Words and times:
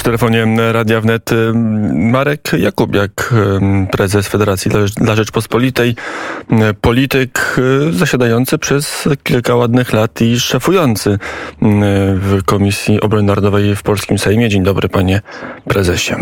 W 0.00 0.02
telefonie 0.02 0.46
Radia 0.72 1.00
Wnet 1.00 1.30
Marek 1.94 2.52
Jakubiak, 2.58 3.34
prezes 3.92 4.28
Federacji 4.28 4.70
dla 4.96 5.16
Rzeczpospolitej, 5.16 5.94
polityk 6.80 7.58
y, 7.88 7.92
zasiadający 7.92 8.58
przez 8.58 9.08
kilka 9.22 9.54
ładnych 9.54 9.92
lat 9.92 10.20
i 10.20 10.40
szefujący 10.40 11.18
w 12.16 12.38
Komisji 12.44 13.00
Obrony 13.00 13.26
Narodowej 13.26 13.76
w 13.76 13.82
Polskim 13.82 14.18
Sejmie. 14.18 14.48
Dzień 14.48 14.62
dobry, 14.62 14.88
panie 14.88 15.20
prezesie. 15.64 16.14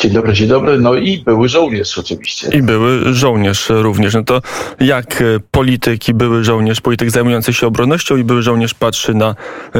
Dzień 0.00 0.12
dobry, 0.12 0.32
dzień 0.32 0.48
dobry. 0.48 0.78
No 0.78 0.94
i 0.94 1.18
były 1.18 1.48
żołnierz 1.48 1.98
oczywiście. 1.98 2.48
I 2.58 2.62
były 2.62 3.14
żołnierz 3.14 3.68
również. 3.70 4.14
No 4.14 4.24
to 4.24 4.42
jak 4.80 5.22
polityk 5.50 6.08
i 6.08 6.14
były 6.14 6.44
żołnierz, 6.44 6.80
polityk 6.80 7.10
zajmujący 7.10 7.52
się 7.52 7.66
obronnością 7.66 8.16
i 8.16 8.24
były 8.24 8.42
żołnierz 8.42 8.74
patrzy 8.74 9.14
na 9.14 9.34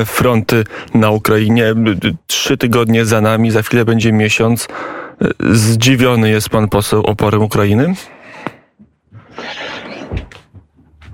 fronty 0.07 0.65
na 0.95 1.11
Ukrainie. 1.11 1.75
Trzy 2.27 2.57
tygodnie 2.57 3.05
za 3.05 3.21
nami, 3.21 3.51
za 3.51 3.63
chwilę 3.63 3.85
będzie 3.85 4.13
miesiąc. 4.13 4.69
Zdziwiony 5.51 6.31
jest 6.31 6.49
pan 6.49 6.69
poseł 6.69 7.03
oporem 7.03 7.43
Ukrainy? 7.43 7.95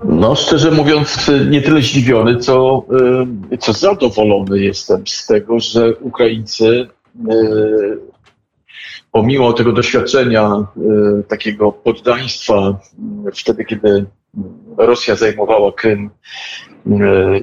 No, 0.03 0.35
szczerze 0.35 0.71
mówiąc, 0.71 1.31
nie 1.49 1.61
tyle 1.61 1.81
zdziwiony, 1.81 2.37
co, 2.37 2.85
co 3.59 3.73
zadowolony 3.73 4.59
jestem 4.59 5.07
z 5.07 5.25
tego, 5.25 5.59
że 5.59 5.95
Ukraińcy 5.95 6.87
pomimo 9.13 9.53
tego 9.53 9.71
doświadczenia 9.71 10.67
y, 11.19 11.23
takiego 11.23 11.71
poddaństwa, 11.71 12.79
y, 13.27 13.31
wtedy 13.31 13.65
kiedy 13.65 14.05
Rosja 14.77 15.15
zajmowała 15.15 15.71
Krym 15.71 16.09
y, 16.87 16.89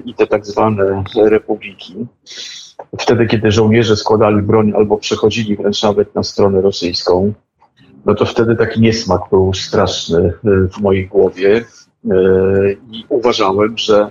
i 0.04 0.14
te 0.14 0.26
tak 0.26 0.46
zwane 0.46 1.04
republiki, 1.24 1.94
wtedy 2.98 3.26
kiedy 3.26 3.50
żołnierze 3.50 3.96
składali 3.96 4.42
broń 4.42 4.72
albo 4.76 4.96
przechodzili 4.96 5.56
wręcz 5.56 5.82
nawet 5.82 6.14
na 6.14 6.22
stronę 6.22 6.60
rosyjską, 6.60 7.32
no 8.06 8.14
to 8.14 8.26
wtedy 8.26 8.56
taki 8.56 8.80
niesmak 8.80 9.20
był 9.30 9.54
straszny 9.54 10.32
w 10.44 10.80
mojej 10.80 11.08
głowie 11.08 11.64
i 12.90 13.04
uważałem, 13.08 13.78
że 13.78 14.10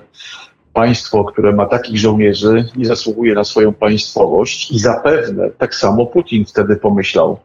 państwo, 0.80 1.24
które 1.24 1.54
ma 1.54 1.66
takich 1.66 1.98
żołnierzy 1.98 2.66
i 2.78 2.86
zasługuje 2.86 3.34
na 3.34 3.44
swoją 3.44 3.74
państwowość 3.74 4.72
i 4.72 4.80
zapewne 4.80 5.50
tak 5.58 5.76
samo 5.76 6.06
Putin 6.06 6.46
wtedy 6.46 6.76
pomyślał. 6.76 7.40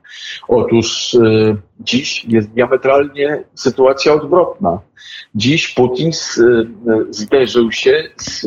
Otóż 0.49 1.15
y, 1.15 1.57
dziś 1.81 2.25
jest 2.25 2.49
diametralnie 2.51 3.45
sytuacja 3.55 4.13
odwrotna. 4.13 4.79
Dziś 5.35 5.69
Putin 5.69 6.13
z, 6.13 6.39
y, 6.39 6.67
zderzył 7.11 7.73
się 7.73 8.03
z 8.17 8.47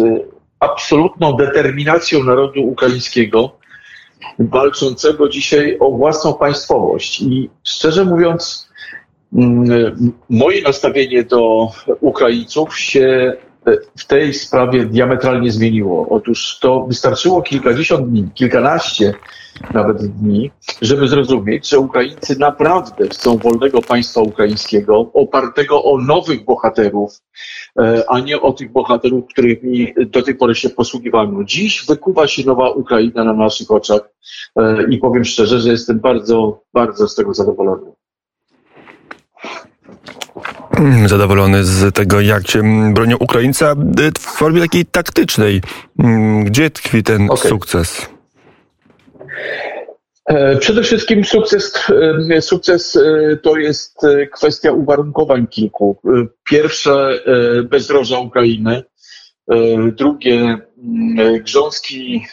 absolutną 0.60 1.34
determinacją 1.34 2.24
narodu 2.24 2.64
ukraińskiego, 2.64 3.52
walczącego 4.40 5.30
dzisiaj 5.30 5.78
o 5.80 5.92
własną 5.92 6.34
państwowość. 6.34 7.22
I 7.22 7.50
szczerze 7.64 8.06
mówiąc, 8.06 8.70
mm, 9.34 10.14
moje 10.30 10.62
nastawienie 10.62 11.24
do 11.24 11.72
Ukraińców 12.02 12.80
się 12.80 13.38
w 13.98 14.06
tej 14.06 14.34
sprawie 14.34 14.86
diametralnie 14.86 15.52
zmieniło. 15.52 16.08
Otóż 16.10 16.60
to 16.60 16.86
wystarczyło 16.86 17.42
kilkadziesiąt 17.42 18.10
dni, 18.10 18.30
kilkanaście 18.34 19.14
nawet 19.74 19.98
dni, 20.08 20.52
żeby 20.82 21.08
zrozumieć, 21.08 21.70
że 21.70 21.80
Ukraińcy 21.80 22.40
naprawdę 22.40 23.08
chcą 23.08 23.38
wolnego 23.38 23.82
państwa 23.82 24.22
ukraińskiego, 24.22 25.12
opartego 25.14 25.84
o 25.84 26.02
nowych 26.02 26.46
bohaterów, 26.46 27.22
e, 27.80 28.04
a 28.08 28.20
nie 28.20 28.42
o 28.42 28.54
tych 28.54 28.72
bohaterów, 28.72 29.26
którymi 29.30 29.94
do 30.06 30.22
tej 30.22 30.36
pory 30.36 30.56
się 30.56 30.70
posługiwano. 30.70 31.44
Dziś 31.44 31.86
wykuwa 31.86 32.28
się 32.28 32.46
nowa 32.46 32.70
Ukraina 32.70 33.24
na 33.24 33.34
naszych 33.34 33.72
oczach 33.72 34.02
e, 34.56 34.84
i 34.90 34.98
powiem 34.98 35.26
szczerze, 35.26 35.60
że 35.60 35.70
jestem 35.70 36.00
bardzo, 36.00 36.64
bardzo 36.74 37.08
z 37.08 37.16
tego 37.16 37.34
zadowolony. 37.34 37.92
zadowolony 41.06 41.64
z 41.64 41.96
tego, 41.96 42.22
jak 42.22 42.48
się 42.48 42.94
bronią 42.94 43.18
Ukraińca 43.18 43.76
w 44.18 44.22
formie 44.22 44.62
takiej 44.62 44.86
taktycznej. 44.86 45.62
Gdzie 46.44 46.70
tkwi 46.70 47.04
ten 47.04 47.30
okay. 47.30 47.50
sukces? 47.50 48.10
E, 50.28 50.58
przede 50.58 50.84
wszystkim 50.84 51.26
sukces, 51.26 51.74
e, 52.32 52.42
sukces 52.42 52.96
e, 52.96 53.38
to 53.38 53.58
jest 53.58 54.02
kwestia 54.34 54.72
uwarunkowań 54.72 55.48
kilku. 55.48 55.98
Pierwsze 56.44 57.20
bezdroża 57.64 58.20
Ukrainy, 58.20 58.84
drugie 59.92 60.58
grząski 61.46 62.26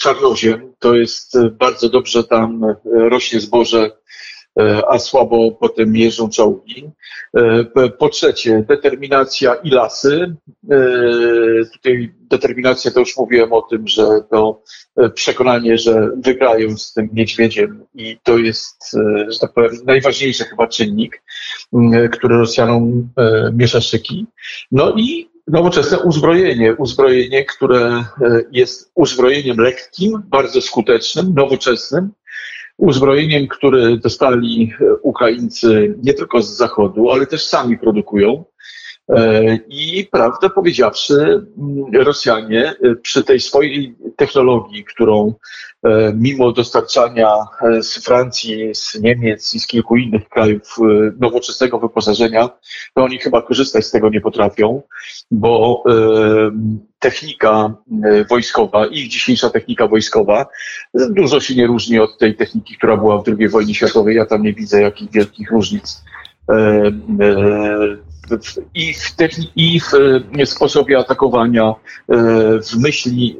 czarnoziem, 0.00 0.72
to 0.78 0.94
jest 0.94 1.38
bardzo 1.50 1.88
dobrze 1.88 2.24
tam 2.24 2.74
rośnie 2.84 3.40
zboże 3.40 3.90
a 4.88 4.98
słabo 4.98 5.52
potem 5.52 5.96
jeżdżą 5.96 6.28
czołgi. 6.28 6.90
E, 7.36 7.90
po 7.90 8.08
trzecie, 8.08 8.64
determinacja 8.68 9.54
i 9.54 9.70
lasy. 9.70 10.34
E, 10.70 10.76
tutaj 11.72 12.14
determinacja 12.20 12.90
to 12.90 13.00
już 13.00 13.16
mówiłem 13.16 13.52
o 13.52 13.62
tym, 13.62 13.88
że 13.88 14.06
to 14.30 14.62
przekonanie, 15.14 15.78
że 15.78 16.10
wygrają 16.16 16.76
z 16.76 16.92
tym 16.92 17.08
niedźwiedziem 17.12 17.86
i 17.94 18.18
to 18.22 18.38
jest, 18.38 18.96
że 19.28 19.38
tak 19.40 19.52
powiem, 19.52 19.70
najważniejszy 19.84 20.44
chyba 20.44 20.66
czynnik, 20.66 21.22
który 22.12 22.36
Rosjanom 22.36 23.08
miesza 23.52 23.80
szyki. 23.80 24.26
No 24.72 24.94
i 24.96 25.30
nowoczesne 25.48 25.98
uzbrojenie, 25.98 26.74
uzbrojenie, 26.74 27.44
które 27.44 28.04
jest 28.52 28.90
uzbrojeniem 28.94 29.56
lekkim, 29.56 30.22
bardzo 30.28 30.60
skutecznym, 30.60 31.34
nowoczesnym, 31.34 32.10
uzbrojeniem, 32.78 33.48
które 33.48 33.96
dostali 33.96 34.72
Ukraińcy 35.02 35.94
nie 36.02 36.14
tylko 36.14 36.42
z 36.42 36.56
Zachodu, 36.56 37.10
ale 37.10 37.26
też 37.26 37.46
sami 37.46 37.78
produkują. 37.78 38.44
E, 39.10 39.58
I 39.68 40.08
prawdę 40.12 40.50
powiedziawszy, 40.50 41.46
mm, 41.58 42.04
Rosjanie 42.04 42.74
e, 42.82 42.94
przy 42.94 43.24
tej 43.24 43.40
swojej 43.40 43.94
technologii, 44.16 44.84
którą 44.84 45.34
e, 45.82 46.12
mimo 46.14 46.52
dostarczania 46.52 47.28
z 47.80 48.04
Francji, 48.04 48.74
z 48.74 49.00
Niemiec 49.00 49.54
i 49.54 49.60
z 49.60 49.66
kilku 49.66 49.96
innych 49.96 50.28
krajów 50.28 50.76
nowoczesnego 51.20 51.78
wyposażenia, 51.78 52.50
to 52.94 53.04
oni 53.04 53.18
chyba 53.18 53.42
korzystać 53.42 53.86
z 53.86 53.90
tego 53.90 54.10
nie 54.10 54.20
potrafią, 54.20 54.82
bo 55.30 55.84
technika 56.98 57.74
wojskowa, 58.30 58.86
ich 58.86 59.08
dzisiejsza 59.08 59.50
technika 59.50 59.88
wojskowa 59.88 60.46
dużo 60.94 61.40
się 61.40 61.54
nie 61.54 61.66
różni 61.66 61.98
od 61.98 62.18
tej 62.18 62.36
techniki, 62.36 62.76
która 62.76 62.96
była 62.96 63.18
w 63.18 63.24
II 63.28 63.48
wojnie 63.48 63.74
światowej. 63.74 64.16
Ja 64.16 64.26
tam 64.26 64.42
nie 64.42 64.52
widzę 64.52 64.82
jakichś 64.82 65.12
wielkich 65.12 65.50
różnic 65.50 66.04
i 68.74 68.94
w, 68.94 69.16
techni- 69.16 69.50
i 69.56 69.80
w 69.80 69.94
e, 70.38 70.46
sposobie 70.46 70.98
atakowania, 70.98 71.64
e, 71.64 71.74
w 72.60 72.76
myśli 72.78 73.36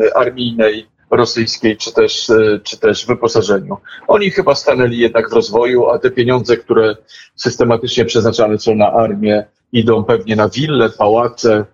e, 0.00 0.16
armijnej 0.16 0.86
rosyjskiej, 1.10 1.76
czy 1.76 1.92
też, 1.92 2.32
czy 2.62 2.78
też 2.78 3.06
wyposażeniu. 3.06 3.76
Oni 4.08 4.30
chyba 4.30 4.54
stanęli 4.54 4.98
jednak 4.98 5.30
w 5.30 5.32
rozwoju, 5.32 5.88
a 5.88 5.98
te 5.98 6.10
pieniądze, 6.10 6.56
które 6.56 6.96
systematycznie 7.36 8.04
przeznaczane 8.04 8.58
są 8.58 8.74
na 8.74 8.92
armię, 8.92 9.46
idą 9.72 10.04
pewnie 10.04 10.36
na 10.36 10.48
wille, 10.48 10.90
pałace, 10.90 11.64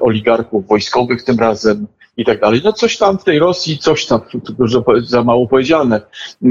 oligarchów 0.00 0.66
wojskowych 0.66 1.24
tym 1.24 1.38
razem, 1.38 1.86
i 2.16 2.24
tak 2.24 2.40
dalej. 2.40 2.60
No 2.64 2.72
coś 2.72 2.98
tam 2.98 3.18
w 3.18 3.24
tej 3.24 3.38
Rosji, 3.38 3.78
coś 3.78 4.06
tam, 4.06 4.20
dużo 4.58 4.84
za 5.02 5.22
mało 5.22 5.48
powiedziane. 5.48 6.00
E, 6.44 6.48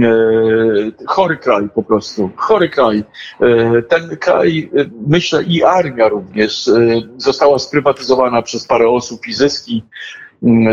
chory 1.08 1.38
kraj 1.38 1.70
po 1.76 1.84
prostu, 1.84 2.30
chory 2.36 2.70
kraj. 2.70 3.04
E, 3.42 3.82
ten 3.82 4.18
kraj, 4.18 4.70
e, 4.78 4.86
myślę 5.08 5.44
i 5.44 5.64
armia 5.64 6.08
również, 6.08 6.70
została 7.18 7.60
sprywatyzowana 7.60 8.42
przez 8.42 8.68
parę 8.68 8.90
osób 8.90 9.28
i 9.28 9.34
zyski 9.34 9.84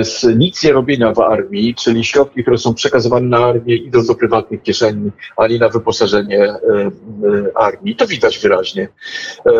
z 0.03 0.39
nic 0.39 0.65
nie 0.65 0.73
robienia 0.73 1.13
w 1.13 1.21
armii, 1.21 1.75
czyli 1.75 2.05
środki, 2.05 2.43
które 2.43 2.59
są 2.59 2.75
przekazywane 2.75 3.27
na 3.27 3.39
armię, 3.39 3.77
idą 3.77 4.07
do 4.07 4.15
prywatnych 4.15 4.63
kieszeni, 4.63 5.11
a 5.37 5.47
nie 5.47 5.59
na 5.59 5.69
wyposażenie 5.69 6.45
e, 6.45 6.55
e, 6.55 6.91
armii. 7.55 7.97
To 7.97 8.07
widać 8.07 8.39
wyraźnie. 8.39 8.89
E, 9.47 9.53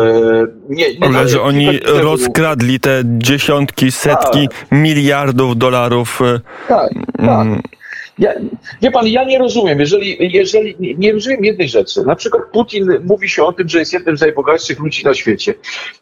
nie, 0.69 0.95
nie 0.95 1.07
Ale 1.07 1.27
że 1.27 1.41
oni 1.41 1.79
rozkradli 1.85 2.79
te 2.79 3.01
dziesiątki, 3.05 3.91
setki 3.91 4.47
tak. 4.47 4.71
miliardów 4.71 5.57
dolarów. 5.57 6.19
Tak, 6.67 6.89
tak. 7.17 7.47
Ja, 8.23 8.33
wie 8.81 8.91
pan, 8.91 9.07
ja 9.07 9.23
nie 9.23 9.39
rozumiem, 9.39 9.79
jeżeli, 9.79 10.17
jeżeli 10.33 10.75
nie, 10.97 11.13
rozumiem 11.13 11.45
jednej 11.45 11.69
rzeczy. 11.69 12.03
Na 12.03 12.15
przykład 12.15 12.43
Putin 12.51 12.87
mówi 13.03 13.29
się 13.29 13.43
o 13.43 13.53
tym, 13.53 13.69
że 13.69 13.79
jest 13.79 13.93
jednym 13.93 14.17
z 14.17 14.21
najbogatszych 14.21 14.79
ludzi 14.79 15.05
na 15.05 15.13
świecie. 15.13 15.53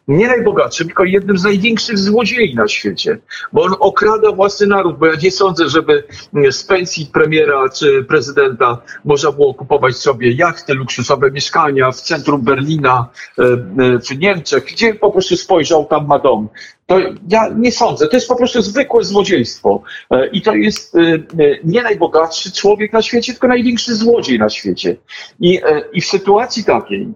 Nie 0.08 0.26
najbogatszym, 0.26 0.86
tylko 0.86 1.04
jednym 1.04 1.38
z 1.38 1.44
największych 1.44 1.98
złodziei 1.98 2.54
na 2.54 2.68
świecie, 2.68 3.18
bo 3.52 3.62
on 3.62 3.74
okrada 3.80 4.32
własny 4.32 4.66
naród, 4.66 4.98
bo 4.98 5.06
ja 5.06 5.12
nie 5.22 5.30
sądzę, 5.30 5.68
żeby 5.68 6.04
z 6.50 6.64
pensji 6.64 7.06
premiera 7.06 7.68
czy 7.68 8.04
prezydenta 8.04 8.82
można 9.04 9.32
było 9.32 9.54
kupować 9.54 9.96
sobie 9.96 10.32
jachty, 10.32 10.74
luksusowe 10.74 11.30
mieszkania 11.30 11.92
w 11.92 12.00
centrum 12.00 12.42
Berlina, 12.42 13.08
e, 13.38 13.42
e, 13.42 13.98
w 13.98 14.18
Niemczech, 14.18 14.64
gdzie 14.64 14.94
po 14.94 15.10
prostu 15.10 15.36
spojrzał, 15.36 15.84
tam 15.84 16.06
ma 16.06 16.18
dom 16.18 16.48
To 16.92 16.98
ja 17.28 17.48
nie 17.56 17.72
sądzę. 17.72 18.08
To 18.08 18.16
jest 18.16 18.28
po 18.28 18.36
prostu 18.36 18.62
zwykłe 18.62 19.04
złodziejstwo. 19.04 19.82
I 20.32 20.42
to 20.42 20.54
jest 20.54 20.96
nie 21.64 21.82
najbogatszy 21.82 22.52
człowiek 22.52 22.92
na 22.92 23.02
świecie, 23.02 23.32
tylko 23.32 23.48
największy 23.48 23.94
złodziej 23.94 24.38
na 24.38 24.48
świecie. 24.48 24.96
I, 25.40 25.60
i 25.92 26.00
w 26.00 26.06
sytuacji 26.06 26.64
takiej, 26.64 27.08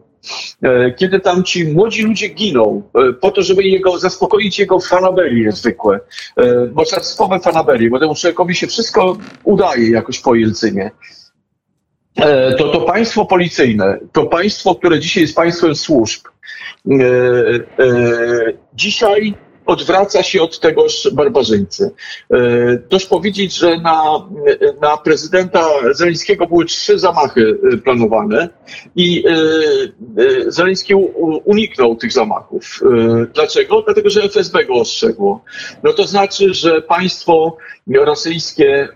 E, 0.63 0.93
kiedy 0.93 1.21
tam 1.21 1.45
ci 1.45 1.65
młodzi 1.65 2.03
ludzie 2.03 2.29
giną 2.29 2.83
e, 2.95 3.13
po 3.13 3.31
to, 3.31 3.43
żeby 3.43 3.63
jego, 3.63 3.99
zaspokoić 3.99 4.59
jego 4.59 4.81
fanaberie 4.81 5.53
zwykłe, 5.53 6.01
e, 6.37 6.69
mocarstwowe 6.75 7.41
fanaberie, 7.41 7.91
bo 7.91 7.99
temu 7.99 8.15
człowiekowi 8.15 8.55
się 8.55 8.67
wszystko 8.67 9.17
udaje 9.45 9.91
jakoś 9.91 10.19
po 10.21 10.35
Jelcynie. 10.35 10.91
To, 12.59 12.69
to 12.69 12.81
państwo 12.81 13.25
policyjne, 13.25 13.99
to 14.13 14.27
państwo, 14.27 14.75
które 14.75 15.01
dzisiaj 15.01 15.23
jest 15.23 15.37
państwem 15.37 15.75
służb, 15.75 16.21
dzisiaj 18.75 19.35
odwraca 19.67 20.23
się 20.23 20.43
od 20.43 20.61
tegoż 20.61 21.09
barbarzyńcy. 21.13 21.91
E, 22.31 22.39
dość 22.91 23.07
powiedzieć, 23.07 23.57
że 23.57 23.77
na, 23.81 24.29
na 24.81 24.97
prezydenta 24.97 25.65
Zeleńskiego 25.91 26.47
były 26.47 26.65
trzy 26.65 26.99
zamachy 26.99 27.59
e, 27.73 27.77
planowane 27.77 28.49
i 28.97 29.25
e, 29.27 29.37
Zeleński 30.47 30.95
uniknął 31.45 31.97
tych 31.97 32.13
zamachów. 32.13 32.81
Dlaczego? 33.35 33.83
Dlatego, 33.83 34.11
że 34.11 34.23
FSB 34.23 34.65
go 34.65 34.75
ostrzegło. 34.75 35.45
No 35.83 35.93
to 35.93 36.07
znaczy, 36.07 36.55
że 36.55 36.83
państwo 36.83 37.57
rosyjskie 37.95 38.89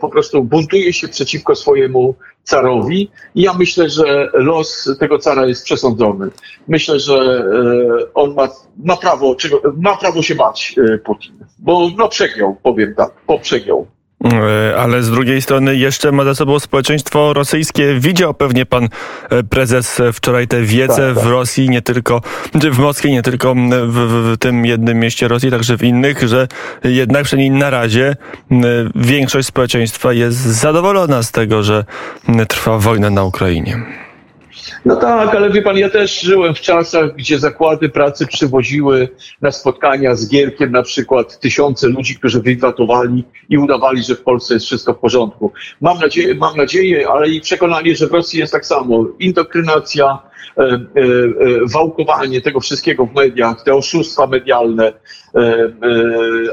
po 0.00 0.08
prostu 0.08 0.44
buntuje 0.44 0.92
się 0.92 1.08
przeciwko 1.08 1.56
swojemu 1.56 2.14
carowi. 2.44 3.10
I 3.34 3.42
ja 3.42 3.54
myślę, 3.54 3.90
że 3.90 4.28
los 4.34 4.96
tego 5.00 5.18
cara 5.18 5.46
jest 5.46 5.64
przesądzony. 5.64 6.30
Myślę, 6.68 7.00
że 7.00 7.14
e, 7.14 8.14
on 8.14 8.34
ma, 8.34 8.48
ma, 8.84 8.96
prawo, 8.96 9.36
ma 9.76 9.96
prawo 9.96 10.22
się 10.22 10.34
bać 10.34 10.74
e, 10.94 10.98
Putin, 10.98 11.34
bo 11.58 11.90
no 11.96 12.08
przegiął, 12.08 12.56
powiem 12.62 12.94
tak, 12.94 13.10
poprzegiął. 13.26 13.86
E, 14.24 14.76
ale 14.76 15.02
z 15.02 15.10
drugiej 15.10 15.42
strony 15.42 15.76
jeszcze 15.76 16.12
ma 16.12 16.24
za 16.24 16.34
sobą 16.34 16.60
społeczeństwo 16.60 17.32
rosyjskie. 17.32 17.94
Widział 18.00 18.34
pewnie 18.34 18.66
pan 18.66 18.88
e, 19.30 19.42
prezes 19.42 20.02
wczoraj 20.12 20.48
tę 20.48 20.62
wiedzę 20.62 21.06
tak, 21.06 21.14
tak. 21.14 21.24
w 21.24 21.26
Rosji, 21.26 21.70
nie 21.70 21.82
tylko 21.82 22.20
w 22.54 22.78
Moskwie, 22.78 23.10
nie 23.10 23.22
tylko 23.22 23.54
w, 23.54 24.32
w, 24.32 24.36
tym 24.38 24.66
jednym 24.66 24.98
mieście 24.98 25.28
Rosji, 25.28 25.50
także 25.50 25.76
w 25.76 25.82
innych, 25.82 26.28
że 26.28 26.48
jednak 26.84 27.24
przynajmniej 27.24 27.60
na 27.60 27.70
razie 27.70 28.16
większość 28.94 29.48
społeczeństwa 29.48 30.12
jest 30.12 30.38
zadowolona 30.38 31.22
z 31.22 31.32
tego, 31.32 31.62
że 31.62 31.84
trwa 32.48 32.78
wojna 32.78 33.10
na 33.10 33.24
Ukrainie. 33.24 34.07
No 34.84 34.96
tak, 34.96 35.34
ale 35.34 35.50
wie 35.50 35.62
pan, 35.62 35.78
ja 35.78 35.90
też 35.90 36.20
żyłem 36.20 36.54
w 36.54 36.60
czasach, 36.60 37.16
gdzie 37.16 37.38
zakłady 37.38 37.88
pracy 37.88 38.26
przywoziły 38.26 39.08
na 39.40 39.52
spotkania 39.52 40.14
z 40.14 40.28
Gierkiem 40.28 40.72
na 40.72 40.82
przykład 40.82 41.40
tysiące 41.40 41.88
ludzi, 41.88 42.16
którzy 42.16 42.42
wywatowali 42.42 43.24
i 43.48 43.58
udawali, 43.58 44.02
że 44.02 44.14
w 44.14 44.22
Polsce 44.22 44.54
jest 44.54 44.66
wszystko 44.66 44.94
w 44.94 44.98
porządku. 44.98 45.52
Mam 45.80 45.98
nadzieję, 45.98 46.34
mam 46.34 46.56
nadzieję 46.56 47.08
ale 47.08 47.28
i 47.28 47.40
przekonanie, 47.40 47.96
że 47.96 48.06
w 48.06 48.12
Rosji 48.12 48.38
jest 48.38 48.52
tak 48.52 48.66
samo. 48.66 49.06
Indoktrynacja, 49.18 50.18
wałkowanie 51.72 52.40
tego 52.40 52.60
wszystkiego 52.60 53.06
w 53.06 53.14
mediach, 53.14 53.62
te 53.64 53.74
oszustwa 53.74 54.26
medialne, 54.26 54.86
e, 54.86 55.38
e, 55.38 55.72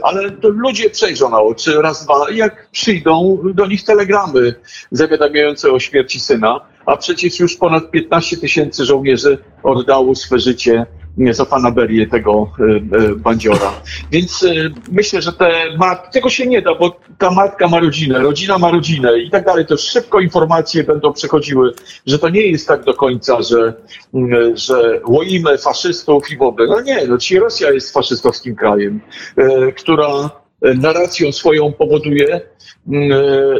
ale 0.03 0.31
ludzie 0.43 0.89
przejrzą 0.89 1.29
na 1.29 1.41
oczy 1.41 1.81
raz, 1.81 2.05
dwa, 2.05 2.25
jak 2.31 2.69
przyjdą 2.71 3.39
do 3.53 3.65
nich 3.65 3.83
telegramy 3.83 4.55
zawiadamiające 4.91 5.71
o 5.71 5.79
śmierci 5.79 6.19
syna, 6.19 6.61
a 6.85 6.97
przecież 6.97 7.39
już 7.39 7.55
ponad 7.55 7.91
15 7.91 8.37
tysięcy 8.37 8.85
żołnierzy 8.85 9.37
oddało 9.63 10.15
swe 10.15 10.39
życie 10.39 10.85
za 11.31 11.45
fanaberię 11.45 12.07
tego 12.07 12.51
e, 12.59 12.63
e, 12.97 13.15
bandziora. 13.15 13.71
Więc 14.11 14.43
e, 14.43 14.49
myślę, 14.91 15.21
że 15.21 15.33
te 15.33 15.51
tego 16.13 16.29
się 16.29 16.47
nie 16.47 16.61
da, 16.61 16.75
bo 16.75 16.99
ta 17.17 17.31
matka 17.31 17.67
ma 17.67 17.79
rodzinę, 17.79 18.19
rodzina 18.19 18.57
ma 18.57 18.71
rodzinę 18.71 19.19
i 19.19 19.29
tak 19.29 19.45
dalej. 19.45 19.65
To 19.65 19.77
szybko 19.77 20.19
informacje 20.19 20.83
będą 20.83 21.13
przechodziły, 21.13 21.73
że 22.05 22.19
to 22.19 22.29
nie 22.29 22.41
jest 22.41 22.67
tak 22.67 22.83
do 22.83 22.93
końca, 22.93 23.41
że, 23.41 23.73
że 24.53 25.01
łoimy 25.07 25.57
faszystów 25.57 26.31
i 26.31 26.37
w 26.37 26.41
ogóle. 26.41 26.67
No 26.67 26.81
nie, 26.81 27.07
no 27.07 27.17
ci 27.17 27.39
Rosja 27.39 27.71
jest 27.71 27.93
faszystowskim 27.93 28.55
krajem, 28.55 29.01
która 29.77 30.29
narracją 30.61 31.31
swoją 31.31 31.73
powoduje, 31.73 32.41
mm, 32.87 33.11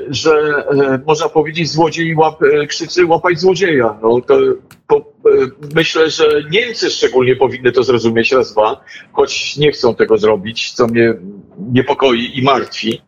że 0.10 0.64
można 1.06 1.30
powiedzieć 1.30 1.72
złodziej 1.72 2.16
łap, 2.16 2.40
krzyczy 2.68 3.06
łapać 3.06 3.40
złodzieja. 3.40 3.98
No, 4.02 4.22
to 4.22 4.40
po, 4.88 5.14
myślę, 5.76 6.10
że 6.10 6.44
Niemcy 6.52 6.90
szczególnie 6.90 7.36
powinny 7.36 7.72
to 7.72 7.84
zrozumieć 7.84 8.32
raz, 8.32 8.54
dwa, 8.54 8.82
choć 9.14 9.58
nie 9.58 9.72
chcą 9.72 9.96
tego 9.96 10.18
zrobić, 10.18 10.72
co 10.72 10.88
mnie 10.88 11.14
niepokoi 11.74 12.40
i 12.40 12.44
martwi, 12.44 13.02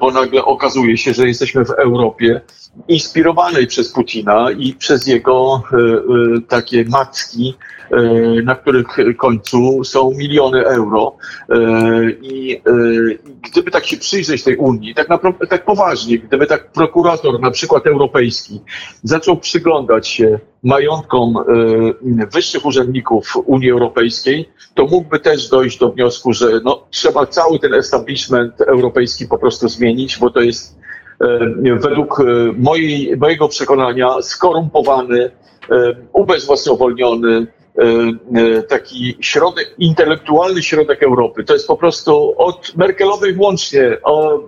bo 0.00 0.10
nagle 0.10 0.44
okazuje 0.44 0.96
się, 0.96 1.14
że 1.14 1.28
jesteśmy 1.28 1.64
w 1.64 1.70
Europie 1.70 2.40
inspirowanej 2.88 3.66
przez 3.66 3.92
Putina 3.92 4.50
i 4.50 4.72
przez 4.72 5.06
jego 5.06 5.62
takie 6.48 6.84
macki, 6.84 7.54
na 8.44 8.54
których 8.54 8.86
końcu 9.16 9.84
są 9.84 10.10
miliony 10.10 10.66
euro. 10.66 11.16
I 12.22 12.60
gdyby 13.50 13.70
tak 13.70 13.86
się 13.86 13.96
przyjrzeć 13.96 14.44
tej 14.44 14.56
Unii, 14.56 14.94
tak, 14.94 15.08
naprawdę, 15.08 15.46
tak 15.46 15.64
poważnie, 15.64 16.18
gdyby 16.18 16.46
tak 16.46 16.72
prokurator, 16.72 17.40
na 17.40 17.50
przykład 17.50 17.86
europejski, 17.86 18.60
zaczął 19.02 19.36
przyglądać 19.36 20.08
się 20.08 20.38
majątkom 20.62 21.36
y, 21.36 22.26
wyższych 22.26 22.66
urzędników 22.66 23.36
Unii 23.46 23.70
Europejskiej, 23.70 24.48
to 24.74 24.86
mógłby 24.86 25.20
też 25.20 25.48
dojść 25.48 25.78
do 25.78 25.92
wniosku, 25.92 26.32
że 26.32 26.46
no, 26.64 26.86
trzeba 26.90 27.26
cały 27.26 27.58
ten 27.58 27.74
establishment 27.74 28.60
europejski 28.60 29.26
po 29.26 29.38
prostu 29.38 29.68
zmienić, 29.68 30.18
bo 30.18 30.30
to 30.30 30.40
jest 30.40 30.78
y, 31.66 31.76
według 31.76 32.20
y, 32.20 32.24
mojej, 32.58 33.16
mojego 33.16 33.48
przekonania 33.48 34.22
skorumpowany, 34.22 35.30
ubezwłasnowolniony, 36.12 37.46
taki 38.68 39.16
środek, 39.20 39.74
intelektualny 39.78 40.62
środek 40.62 41.02
Europy. 41.02 41.44
To 41.44 41.52
jest 41.52 41.66
po 41.66 41.76
prostu 41.76 42.34
od 42.36 42.76
Merkelowej 42.76 43.34
włącznie. 43.34 43.96
O, 44.02 44.40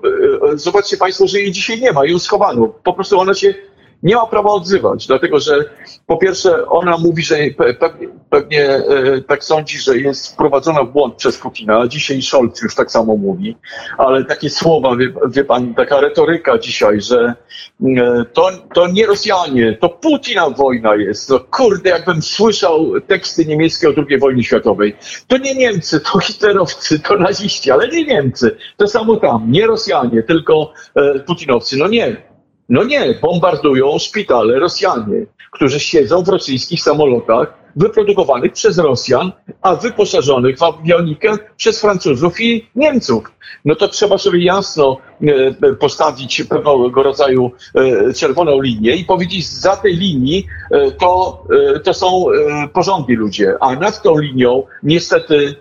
zobaczcie 0.54 0.96
Państwo, 0.96 1.26
że 1.26 1.40
jej 1.40 1.52
dzisiaj 1.52 1.80
nie 1.80 1.92
ma, 1.92 2.06
ją 2.06 2.18
schowano. 2.18 2.68
Po 2.68 2.92
prostu 2.92 3.20
ona 3.20 3.34
się 3.34 3.54
nie 4.02 4.14
ma 4.14 4.26
prawa 4.26 4.50
odzywać, 4.50 5.06
dlatego 5.06 5.40
że 5.40 5.64
po 6.06 6.16
pierwsze 6.16 6.66
ona 6.68 6.98
mówi, 6.98 7.22
że 7.22 7.36
pewnie, 7.80 8.08
pewnie 8.30 8.82
tak 9.28 9.44
sądzi, 9.44 9.78
że 9.78 9.98
jest 9.98 10.32
wprowadzona 10.32 10.84
w 10.84 10.92
błąd 10.92 11.14
przez 11.14 11.38
Putina. 11.38 11.88
Dzisiaj 11.88 12.22
Scholz 12.22 12.62
już 12.62 12.74
tak 12.74 12.90
samo 12.90 13.16
mówi, 13.16 13.56
ale 13.98 14.24
takie 14.24 14.50
słowa, 14.50 14.96
wie, 14.96 15.12
wie 15.28 15.44
pan, 15.44 15.74
taka 15.74 16.00
retoryka 16.00 16.58
dzisiaj, 16.58 17.00
że 17.00 17.34
e, 17.82 18.24
to, 18.32 18.50
to 18.74 18.86
nie 18.86 19.06
Rosjanie, 19.06 19.76
to 19.80 19.88
Putina 19.88 20.50
wojna 20.50 20.94
jest. 20.94 21.30
No 21.30 21.40
kurde, 21.40 21.90
jakbym 21.90 22.22
słyszał 22.22 23.00
teksty 23.06 23.46
niemieckie 23.46 23.88
o 23.88 23.92
II 24.08 24.18
wojnie 24.18 24.44
światowej. 24.44 24.96
To 25.26 25.36
nie 25.36 25.54
Niemcy, 25.54 26.00
to 26.00 26.18
hitlerowcy, 26.18 26.98
to 27.00 27.16
naziści, 27.16 27.70
ale 27.70 27.88
nie 27.88 28.04
Niemcy. 28.04 28.56
To 28.76 28.88
samo 28.88 29.16
tam, 29.16 29.52
nie 29.52 29.66
Rosjanie, 29.66 30.22
tylko 30.22 30.72
e, 30.94 31.18
Putinowcy. 31.18 31.76
No 31.76 31.88
nie, 31.88 32.31
no 32.68 32.84
nie, 32.84 33.14
bombardują 33.22 33.98
szpitale 33.98 34.58
Rosjanie, 34.58 35.26
którzy 35.52 35.80
siedzą 35.80 36.22
w 36.22 36.28
rosyjskich 36.28 36.82
samolotach 36.82 37.62
wyprodukowanych 37.76 38.52
przez 38.52 38.78
Rosjan, 38.78 39.32
a 39.62 39.76
wyposażonych 39.76 40.58
w 40.58 40.62
awionikę 40.62 41.38
przez 41.56 41.80
Francuzów 41.80 42.40
i 42.40 42.66
Niemców. 42.76 43.24
No 43.64 43.74
to 43.74 43.88
trzeba 43.88 44.18
sobie 44.18 44.44
jasno 44.44 44.96
e, 45.22 45.74
postawić 45.74 46.42
pewnego 46.44 47.02
rodzaju 47.02 47.50
e, 47.74 48.14
czerwoną 48.14 48.60
linię 48.60 48.96
i 48.96 49.04
powiedzieć, 49.04 49.48
za 49.48 49.76
tej 49.76 49.96
linii 49.96 50.46
e, 50.70 50.90
to, 50.90 51.44
to 51.84 51.94
są 51.94 52.24
porządni 52.72 53.14
ludzie, 53.14 53.54
a 53.60 53.74
nad 53.76 54.02
tą 54.02 54.18
linią 54.18 54.62
niestety 54.82 55.54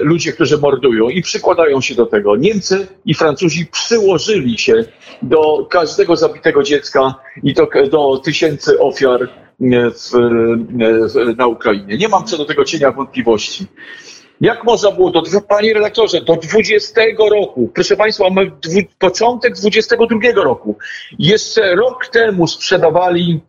ludzie, 0.00 0.32
którzy 0.32 0.58
mordują 0.58 1.08
i 1.08 1.22
przykładają 1.22 1.80
się 1.80 1.94
do 1.94 2.06
tego. 2.06 2.36
Niemcy 2.36 2.86
i 3.04 3.14
Francuzi 3.14 3.66
przyłożyli 3.66 4.58
się 4.58 4.84
do 5.22 5.66
każdego 5.70 6.16
zabitego 6.16 6.62
dziecka 6.62 7.14
i 7.42 7.54
do, 7.54 7.68
do 7.90 8.18
tysięcy 8.18 8.78
ofiar 8.80 9.22
e, 9.22 9.28
w, 9.90 10.14
e, 10.14 10.18
w, 11.08 11.36
na 11.36 11.46
Ukrainie. 11.46 11.98
Nie 11.98 12.08
mam 12.08 12.24
co 12.24 12.38
do 12.38 12.44
tego 12.44 12.64
cienia 12.64 12.92
wątpliwości. 12.92 13.66
Jak 14.40 14.64
można 14.64 14.90
było, 14.90 15.10
do, 15.10 15.22
panie 15.48 15.74
redaktorze, 15.74 16.20
do 16.20 16.36
20 16.36 17.00
roku, 17.30 17.70
proszę 17.74 17.96
państwa, 17.96 18.24
mamy 18.24 18.50
dwu, 18.50 18.80
początek 18.98 19.54
22 19.54 20.06
roku. 20.42 20.78
Jeszcze 21.18 21.74
rok 21.74 22.06
temu 22.06 22.46
sprzedawali, 22.46 23.40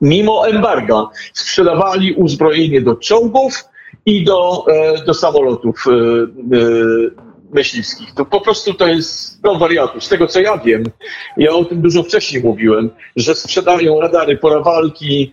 mimo 0.00 0.48
embarga, 0.48 1.06
sprzedawali 1.32 2.12
uzbrojenie 2.12 2.80
do 2.80 2.96
czołgów, 2.96 3.64
i 4.06 4.24
do, 4.24 4.64
e, 4.68 5.04
do 5.04 5.14
samolotów 5.14 5.84
e, 5.86 5.92
e, 5.92 7.24
myśliwskich. 7.52 8.14
To 8.14 8.24
po 8.24 8.40
prostu 8.40 8.74
to 8.74 8.86
jest 8.86 9.44
no, 9.44 9.58
wariatów. 9.58 10.04
Z 10.04 10.08
tego 10.08 10.26
co 10.26 10.40
ja 10.40 10.58
wiem, 10.58 10.84
ja 11.36 11.52
o 11.52 11.64
tym 11.64 11.82
dużo 11.82 12.02
wcześniej 12.02 12.42
mówiłem, 12.42 12.90
że 13.16 13.34
sprzedają 13.34 14.00
radary, 14.00 14.36
pora 14.36 14.60
walki, 14.60 15.32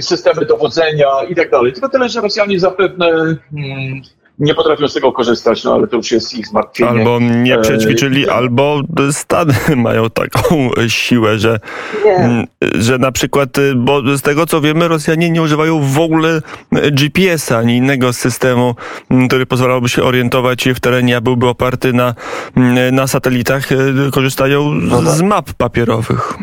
systemy 0.00 0.46
dowodzenia 0.46 1.06
i 1.28 1.34
tak 1.34 1.50
dalej. 1.50 1.72
Tylko 1.72 1.88
tyle, 1.88 2.08
że 2.08 2.20
Rosjanie 2.20 2.60
zapewne 2.60 3.06
hmm, 3.50 4.02
nie 4.40 4.54
potrafią 4.54 4.88
z 4.88 4.94
tego 4.94 5.12
korzystać, 5.12 5.64
no 5.64 5.74
ale 5.74 5.86
to 5.86 5.96
już 5.96 6.12
jest 6.12 6.34
ich 6.34 6.46
zmartwienie. 6.46 6.90
Albo 6.90 7.18
nie 7.20 7.58
przećwiczyli, 7.58 8.28
e, 8.28 8.32
albo 8.32 8.80
Stany 9.12 9.54
mają 9.76 10.10
taką 10.10 10.70
siłę, 10.88 11.38
że, 11.38 11.60
nie. 12.04 12.46
że 12.74 12.98
na 12.98 13.12
przykład, 13.12 13.56
bo 13.76 14.16
z 14.16 14.22
tego 14.22 14.46
co 14.46 14.60
wiemy, 14.60 14.88
Rosjanie 14.88 15.30
nie 15.30 15.42
używają 15.42 15.80
w 15.80 15.98
ogóle 15.98 16.42
GPS-a 16.72 17.58
ani 17.58 17.76
innego 17.76 18.12
systemu, 18.12 18.74
który 19.28 19.46
pozwalałby 19.46 19.88
się 19.88 20.02
orientować 20.02 20.68
w 20.68 20.80
terenie, 20.80 21.16
a 21.16 21.20
byłby 21.20 21.48
oparty 21.48 21.92
na, 21.92 22.14
na 22.92 23.06
satelitach, 23.06 23.68
korzystają 24.12 24.74
no 24.74 25.02
tak. 25.02 25.12
z 25.14 25.22
map 25.22 25.52
papierowych. 25.52 26.34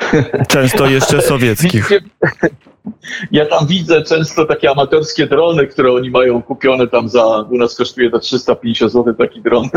Często 0.48 0.86
jeszcze 0.86 1.22
sowieckich. 1.22 1.90
Ja 3.32 3.46
tam 3.46 3.66
widzę 3.66 4.02
często 4.02 4.46
takie 4.46 4.70
amatorskie 4.70 5.26
drony, 5.26 5.66
które 5.66 5.92
oni 5.92 6.10
mają 6.10 6.42
kupione 6.42 6.88
tam 6.88 7.08
za, 7.08 7.46
u 7.50 7.56
nas 7.56 7.76
kosztuje 7.76 8.10
to 8.10 8.18
350 8.18 8.92
zł 8.92 9.14
taki 9.14 9.42
dron, 9.42 9.68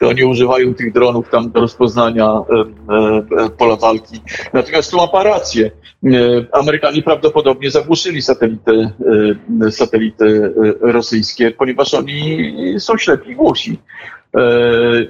to 0.00 0.08
oni 0.08 0.24
używają 0.24 0.74
tych 0.74 0.92
dronów 0.92 1.30
tam 1.30 1.50
do 1.50 1.60
rozpoznania 1.60 2.24
e, 2.26 3.44
e, 3.44 3.50
pola 3.50 3.76
walki. 3.76 4.20
Natomiast 4.52 4.90
tu 4.90 4.96
ma 4.96 5.22
rację. 5.22 5.70
E, 6.04 6.10
Amerykanie 6.52 7.02
prawdopodobnie 7.02 7.70
zagłuszyli 7.70 8.22
satelity, 8.22 8.90
e, 9.66 9.70
satelity 9.70 10.54
rosyjskie, 10.80 11.50
ponieważ 11.50 11.94
oni 11.94 12.50
są 12.78 12.98
ślepi 12.98 13.30
i 13.30 13.34
głusi. 13.34 13.78
E, 14.34 14.40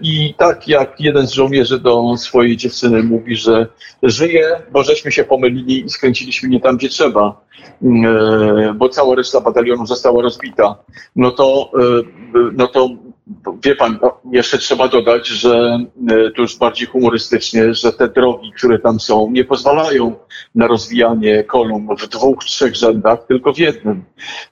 I 0.02 0.34
tak 0.36 0.68
jak 0.68 1.00
jeden 1.00 1.26
z 1.26 1.32
żołnierzy 1.32 1.78
do 1.78 2.16
swojej 2.16 2.56
dziewczyny 2.56 3.02
mówi, 3.02 3.36
że 3.36 3.66
żyje, 4.02 4.62
bo 4.72 4.82
żeśmy 4.82 5.12
się 5.12 5.24
pomylili 5.24 5.84
i 5.84 5.90
skręciliśmy 5.90 6.48
nie 6.48 6.60
tam, 6.60 6.76
gdzie 6.76 6.88
trzeba, 6.88 7.40
e, 7.82 8.74
bo 8.74 8.88
cała 8.88 9.14
reszta 9.14 9.40
batalionu 9.40 9.86
została 9.86 10.22
rozbita, 10.22 10.76
no 11.16 11.30
to, 11.30 11.70
e, 11.74 12.02
no 12.52 12.66
to 12.66 12.90
wie 13.64 13.76
pan, 13.76 13.98
jeszcze 14.32 14.58
trzeba 14.58 14.88
dodać, 14.88 15.28
że 15.28 15.78
e, 16.10 16.30
to 16.30 16.42
już 16.42 16.58
bardziej 16.58 16.86
humorystycznie, 16.86 17.74
że 17.74 17.92
te 17.92 18.08
drogi, 18.08 18.52
które 18.52 18.78
tam 18.78 19.00
są, 19.00 19.30
nie 19.30 19.44
pozwalają 19.44 20.14
na 20.54 20.66
rozwijanie 20.66 21.44
kolumn 21.44 21.96
w 21.96 22.08
dwóch, 22.08 22.44
trzech 22.44 22.74
rzędach, 22.74 23.26
tylko 23.28 23.52
w 23.52 23.58
jednym. 23.58 24.04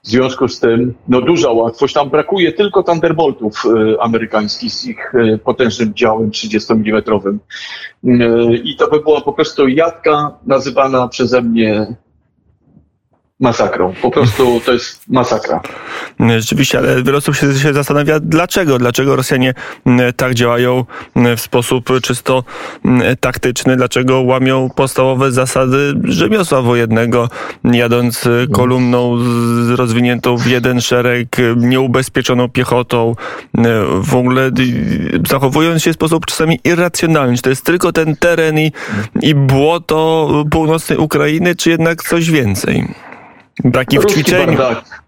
W 0.03 0.07
związku 0.07 0.47
z 0.47 0.59
tym, 0.59 0.93
no 1.07 1.21
duża 1.21 1.51
łatwość, 1.51 1.93
tam 1.93 2.09
brakuje 2.09 2.51
tylko 2.51 2.83
Thunderboltów 2.83 3.63
e, 3.65 4.01
amerykańskich 4.01 4.71
z 4.71 4.85
ich 4.85 5.15
e, 5.15 5.37
potężnym 5.37 5.93
działem 5.93 6.31
30 6.31 6.73
mm. 6.73 7.39
I 8.63 8.75
to 8.75 8.87
by 8.87 8.99
była 8.99 9.21
po 9.21 9.33
prostu 9.33 9.67
jadka 9.67 10.37
nazywana 10.45 11.07
przeze 11.07 11.41
mnie 11.41 11.95
masakrą. 13.45 13.93
Po 14.01 14.11
prostu 14.11 14.61
to 14.65 14.73
jest 14.73 15.09
masakra. 15.09 15.61
Rzeczywiście, 16.37 16.77
ale 16.77 17.03
wiele 17.03 17.17
osób 17.17 17.35
się, 17.35 17.53
się 17.53 17.73
zastanawia, 17.73 18.19
dlaczego? 18.19 18.77
Dlaczego 18.77 19.15
Rosjanie 19.15 19.53
tak 20.15 20.33
działają 20.33 20.85
w 21.37 21.41
sposób 21.41 21.89
czysto 22.01 22.43
taktyczny? 23.19 23.75
Dlaczego 23.75 24.21
łamią 24.21 24.69
podstawowe 24.75 25.31
zasady 25.31 25.93
rzemiosła 26.03 26.61
wojennego, 26.61 27.29
jadąc 27.63 28.29
kolumną 28.53 29.17
rozwiniętą 29.75 30.37
w 30.37 30.47
jeden 30.47 30.81
szereg, 30.81 31.37
nieubezpieczoną 31.57 32.49
piechotą, 32.49 33.15
w 34.01 34.15
ogóle 34.15 34.51
zachowując 35.29 35.83
się 35.83 35.91
w 35.91 35.95
sposób 35.95 36.25
czasami 36.25 36.59
irracjonalny? 36.63 37.35
Czy 37.35 37.41
to 37.41 37.49
jest 37.49 37.65
tylko 37.65 37.91
ten 37.91 38.15
teren 38.15 38.59
i, 38.59 38.71
i 39.21 39.35
błoto 39.35 40.29
północnej 40.51 40.97
Ukrainy, 40.97 41.55
czy 41.55 41.69
jednak 41.69 42.03
coś 42.03 42.31
więcej? 42.31 42.87
Ruski 43.63 43.99
ćwiczeń. 44.07 44.45
Bardak. 44.45 45.05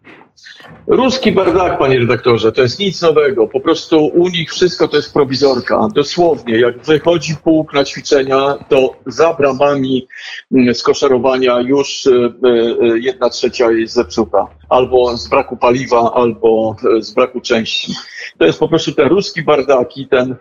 Ruski 0.87 1.31
bardak, 1.31 1.79
panie 1.79 1.99
redaktorze, 1.99 2.51
to 2.51 2.61
jest 2.61 2.79
nic 2.79 3.01
nowego. 3.01 3.47
Po 3.47 3.59
prostu 3.59 4.05
u 4.05 4.29
nich 4.29 4.51
wszystko 4.51 4.87
to 4.87 4.97
jest 4.97 5.13
prowizorka. 5.13 5.87
Dosłownie, 5.95 6.59
jak 6.59 6.77
wychodzi 6.85 7.35
pułk 7.35 7.73
na 7.73 7.83
ćwiczenia, 7.83 8.55
to 8.69 8.95
za 9.05 9.33
bramami 9.33 10.07
mm, 10.51 10.75
skoszarowania 10.75 11.59
już 11.59 12.07
e, 12.07 12.11
e, 12.11 12.99
jedna 12.99 13.29
trzecia 13.29 13.71
jest 13.71 13.93
zepsuta. 13.93 14.47
Albo 14.69 15.17
z 15.17 15.27
braku 15.27 15.57
paliwa, 15.57 16.13
albo 16.13 16.75
e, 16.97 17.01
z 17.01 17.13
braku 17.13 17.41
części. 17.41 17.93
To 18.37 18.45
jest 18.45 18.59
po 18.59 18.67
prostu 18.69 18.91
ten 18.91 19.07
ruski 19.07 19.41
bardaki, 19.41 20.07
ten 20.07 20.35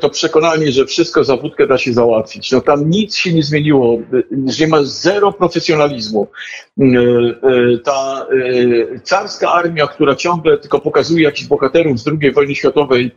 to 0.00 0.10
przekonanie, 0.10 0.72
że 0.72 0.86
wszystko 0.86 1.24
za 1.24 1.36
wódkę 1.36 1.66
da 1.66 1.78
się 1.78 1.92
załatwić. 1.92 2.52
No 2.52 2.60
tam 2.60 2.90
nic 2.90 3.16
się 3.16 3.32
nie 3.32 3.42
zmieniło, 3.42 3.98
że 4.46 4.66
ma 4.66 4.78
zero 4.82 5.32
profesjonalizmu. 5.32 6.28
E, 6.80 6.84
e, 6.84 7.78
ta 7.84 8.26
carska 9.04 9.52
armia, 9.52 9.86
która 9.86 10.14
ciągle 10.14 10.58
tylko 10.58 10.78
pokazuje 10.80 11.24
jakichś 11.24 11.48
bohaterów 11.48 11.98
z 11.98 12.08
II 12.08 12.32
wojny 12.32 12.54
światowej, 12.54 13.10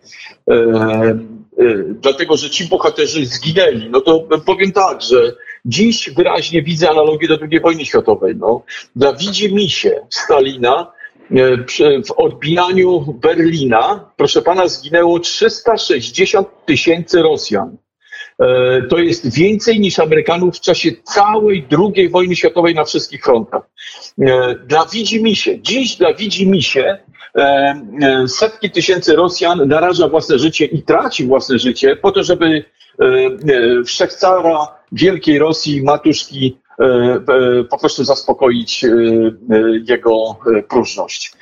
dlatego 2.02 2.38
że 2.38 2.50
ci 2.50 2.68
bohaterzy 2.68 3.26
zginęli, 3.26 3.90
no 3.90 4.02
to 4.02 4.28
powiem 4.46 4.72
tak, 4.72 5.02
że 5.02 5.34
dziś 5.66 6.10
wyraźnie 6.10 6.64
widzę 6.64 6.90
analogię 6.90 7.28
do 7.28 7.38
II 7.52 7.60
wojny 7.60 7.86
światowej. 7.86 8.36
No. 8.36 8.64
Dla 8.96 9.14
widzi 9.14 9.54
mi 9.56 9.70
się 9.70 10.00
Stalina 10.10 10.88
E, 10.88 11.03
w 12.08 12.12
odbijaniu 12.18 13.00
Berlina, 13.22 14.12
proszę 14.18 14.42
pana, 14.42 14.68
zginęło 14.68 15.20
360 15.20 16.48
tysięcy 16.66 17.22
Rosjan. 17.22 17.78
E, 18.40 18.82
to 18.82 18.98
jest 18.98 19.36
więcej 19.36 19.80
niż 19.80 20.00
Amerykanów 20.00 20.58
w 20.58 20.62
czasie 20.62 20.92
całej 21.04 21.68
II 21.96 22.10
wojny 22.10 22.36
światowej 22.36 22.76
na 22.76 22.84
wszystkich 22.84 23.24
frontach. 23.24 23.62
E, 24.22 24.56
dla 24.56 24.86
Widzimisię, 24.86 25.60
dziś 25.62 25.96
dla 25.96 26.14
Widzimisię 26.14 26.98
setki 28.28 28.72
tysięcy 28.72 29.16
Rosjan 29.16 29.68
naraża 29.68 30.08
własne 30.08 30.40
życie 30.40 30.66
i 30.66 30.84
traci 30.84 31.26
własne 31.26 31.60
życie 31.60 31.96
po 31.96 32.12
to, 32.12 32.24
żeby 32.24 32.66
wszechcara 33.86 34.68
wielkiej 34.92 35.40
Rosji, 35.40 35.84
matuszki 35.84 36.58
E, 36.63 36.63
e, 36.63 36.63
po 37.70 37.78
prostu 37.78 38.04
zaspokoić 38.04 38.84
e, 38.84 38.90
jego 39.90 40.36
próżność. 40.70 41.34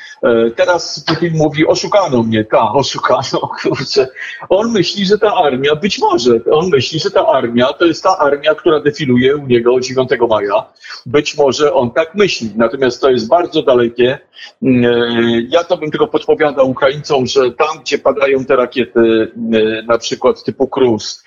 Teraz 0.56 1.06
Putin 1.08 1.38
mówi, 1.38 1.68
oszukano 1.68 2.24
mnie, 2.24 2.46
ta, 2.46 2.74
oszukano, 2.74 3.40
kurczę. 3.62 4.08
On 4.50 4.72
myśli, 4.72 5.06
że 5.06 5.18
ta 5.18 5.36
armia, 5.36 5.76
być 5.76 6.00
może, 6.00 6.40
on 6.52 6.70
myśli, 6.70 7.00
że 7.00 7.12
ta 7.12 7.28
armia 7.28 7.74
to 7.74 7.86
jest 7.86 8.04
ta 8.04 8.18
armia, 8.18 8.56
która 8.56 8.80
defiluje 8.80 9.38
u 9.38 9.48
niego 9.48 9.80
9 9.80 10.10
maja. 10.30 10.66
Być 11.06 11.38
może 11.38 11.74
on 11.74 11.92
tak 11.92 12.16
myśli, 12.16 12.52
natomiast 12.56 13.02
to 13.02 13.10
jest 13.10 13.28
bardzo 13.28 13.64
dalekie. 13.64 14.20
Ja 15.50 15.64
to 15.64 15.78
bym 15.78 15.92
tylko 15.92 16.08
podpowiadał 16.08 16.70
Ukraińcom, 16.70 17.28
że 17.28 17.52
tam, 17.52 17.80
gdzie 17.82 17.98
padają 17.98 18.46
te 18.46 18.56
rakiety, 18.56 19.32
na 19.88 19.98
przykład 19.98 20.44
typu 20.44 20.68
Cruz, 20.68 21.24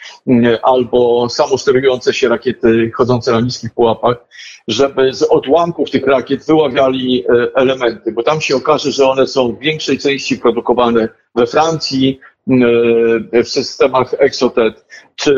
albo 0.62 1.28
samosterujące 1.28 2.14
się 2.14 2.28
rakiety 2.28 2.90
chodzące 2.94 3.32
na 3.32 3.40
niskich 3.40 3.74
pułapach, 3.74 3.94
żeby 4.68 5.12
z 5.12 5.22
odłamków 5.22 5.90
tych 5.90 6.06
rakiet 6.06 6.46
wyławiali 6.46 7.24
e, 7.28 7.48
elementy, 7.54 8.12
bo 8.12 8.22
tam 8.22 8.40
się 8.40 8.56
okaże, 8.56 8.92
że 8.92 9.08
one 9.08 9.26
są 9.26 9.52
w 9.52 9.58
większej 9.58 9.98
części 9.98 10.38
produkowane 10.38 11.08
we 11.34 11.46
Francji, 11.46 12.20
e, 13.32 13.42
w 13.42 13.48
systemach 13.48 14.14
Exotet 14.18 14.86
czy, 15.16 15.34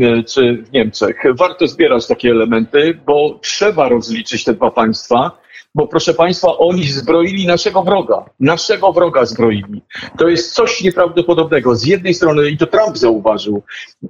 e, 0.00 0.22
czy 0.22 0.64
w 0.66 0.72
Niemczech. 0.72 1.16
Warto 1.34 1.66
zbierać 1.66 2.06
takie 2.06 2.30
elementy, 2.30 2.98
bo 3.06 3.38
trzeba 3.42 3.88
rozliczyć 3.88 4.44
te 4.44 4.54
dwa 4.54 4.70
państwa, 4.70 5.40
bo 5.74 5.86
proszę 5.86 6.14
Państwa, 6.14 6.58
oni 6.58 6.84
zbroili 6.84 7.46
naszego 7.46 7.82
wroga. 7.82 8.24
Naszego 8.40 8.92
wroga 8.92 9.24
zbroili. 9.24 9.82
To 10.18 10.28
jest 10.28 10.54
coś 10.54 10.82
nieprawdopodobnego. 10.82 11.76
Z 11.76 11.86
jednej 11.86 12.14
strony, 12.14 12.50
i 12.50 12.58
to 12.58 12.66
Trump 12.66 12.98
zauważył, 12.98 13.62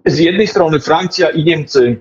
z 0.07 0.19
jednej 0.19 0.47
strony 0.47 0.81
Francja 0.81 1.31
i 1.31 1.45
Niemcy 1.45 2.01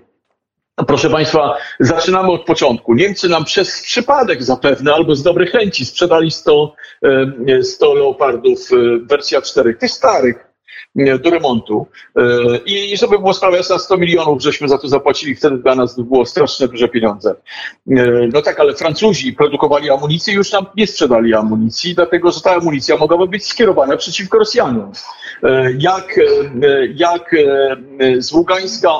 Proszę 0.87 1.09
Państwa, 1.09 1.57
zaczynamy 1.79 2.31
od 2.31 2.45
początku. 2.45 2.93
Niemcy 2.93 3.29
nam 3.29 3.45
przez 3.45 3.81
przypadek 3.81 4.43
zapewne 4.43 4.93
albo 4.93 5.15
z 5.15 5.23
dobrej 5.23 5.47
chęci 5.47 5.85
sprzedali 5.85 6.31
100, 6.31 6.75
100 7.61 7.93
leopardów 7.93 8.59
wersja 9.03 9.41
4, 9.41 9.75
tych 9.75 9.91
starych, 9.91 10.48
do 10.95 11.29
remontu. 11.29 11.87
E, 12.15 12.21
I 12.65 12.97
żeby 12.97 13.19
było 13.19 13.33
sprawa 13.33 13.57
jasna, 13.57 13.79
100 13.79 13.97
milionów 13.97 14.41
żeśmy 14.41 14.69
za 14.69 14.77
to 14.77 14.87
zapłacili, 14.87 15.35
wtedy 15.35 15.57
dla 15.57 15.75
nas 15.75 15.99
było 15.99 16.25
straszne 16.25 16.67
duże 16.67 16.87
pieniądze. 16.87 17.35
E, 17.91 18.29
no 18.33 18.41
tak, 18.41 18.59
ale 18.59 18.75
Francuzi 18.75 19.33
produkowali 19.33 19.89
amunicję 19.89 20.33
i 20.33 20.37
już 20.37 20.51
nam 20.51 20.65
nie 20.77 20.87
sprzedali 20.87 21.33
amunicji, 21.33 21.95
dlatego 21.95 22.31
że 22.31 22.41
ta 22.41 22.51
amunicja 22.51 22.97
mogłaby 22.97 23.27
być 23.27 23.45
skierowana 23.45 23.97
przeciwko 23.97 24.37
Rosjanom. 24.37 24.91
E, 25.43 25.73
jak, 25.79 26.19
jak 26.95 27.35
z 28.17 28.33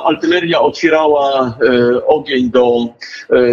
artyleria 0.04 0.60
otwierała 0.60 1.58
ogień 2.06 2.50
do, 2.50 2.86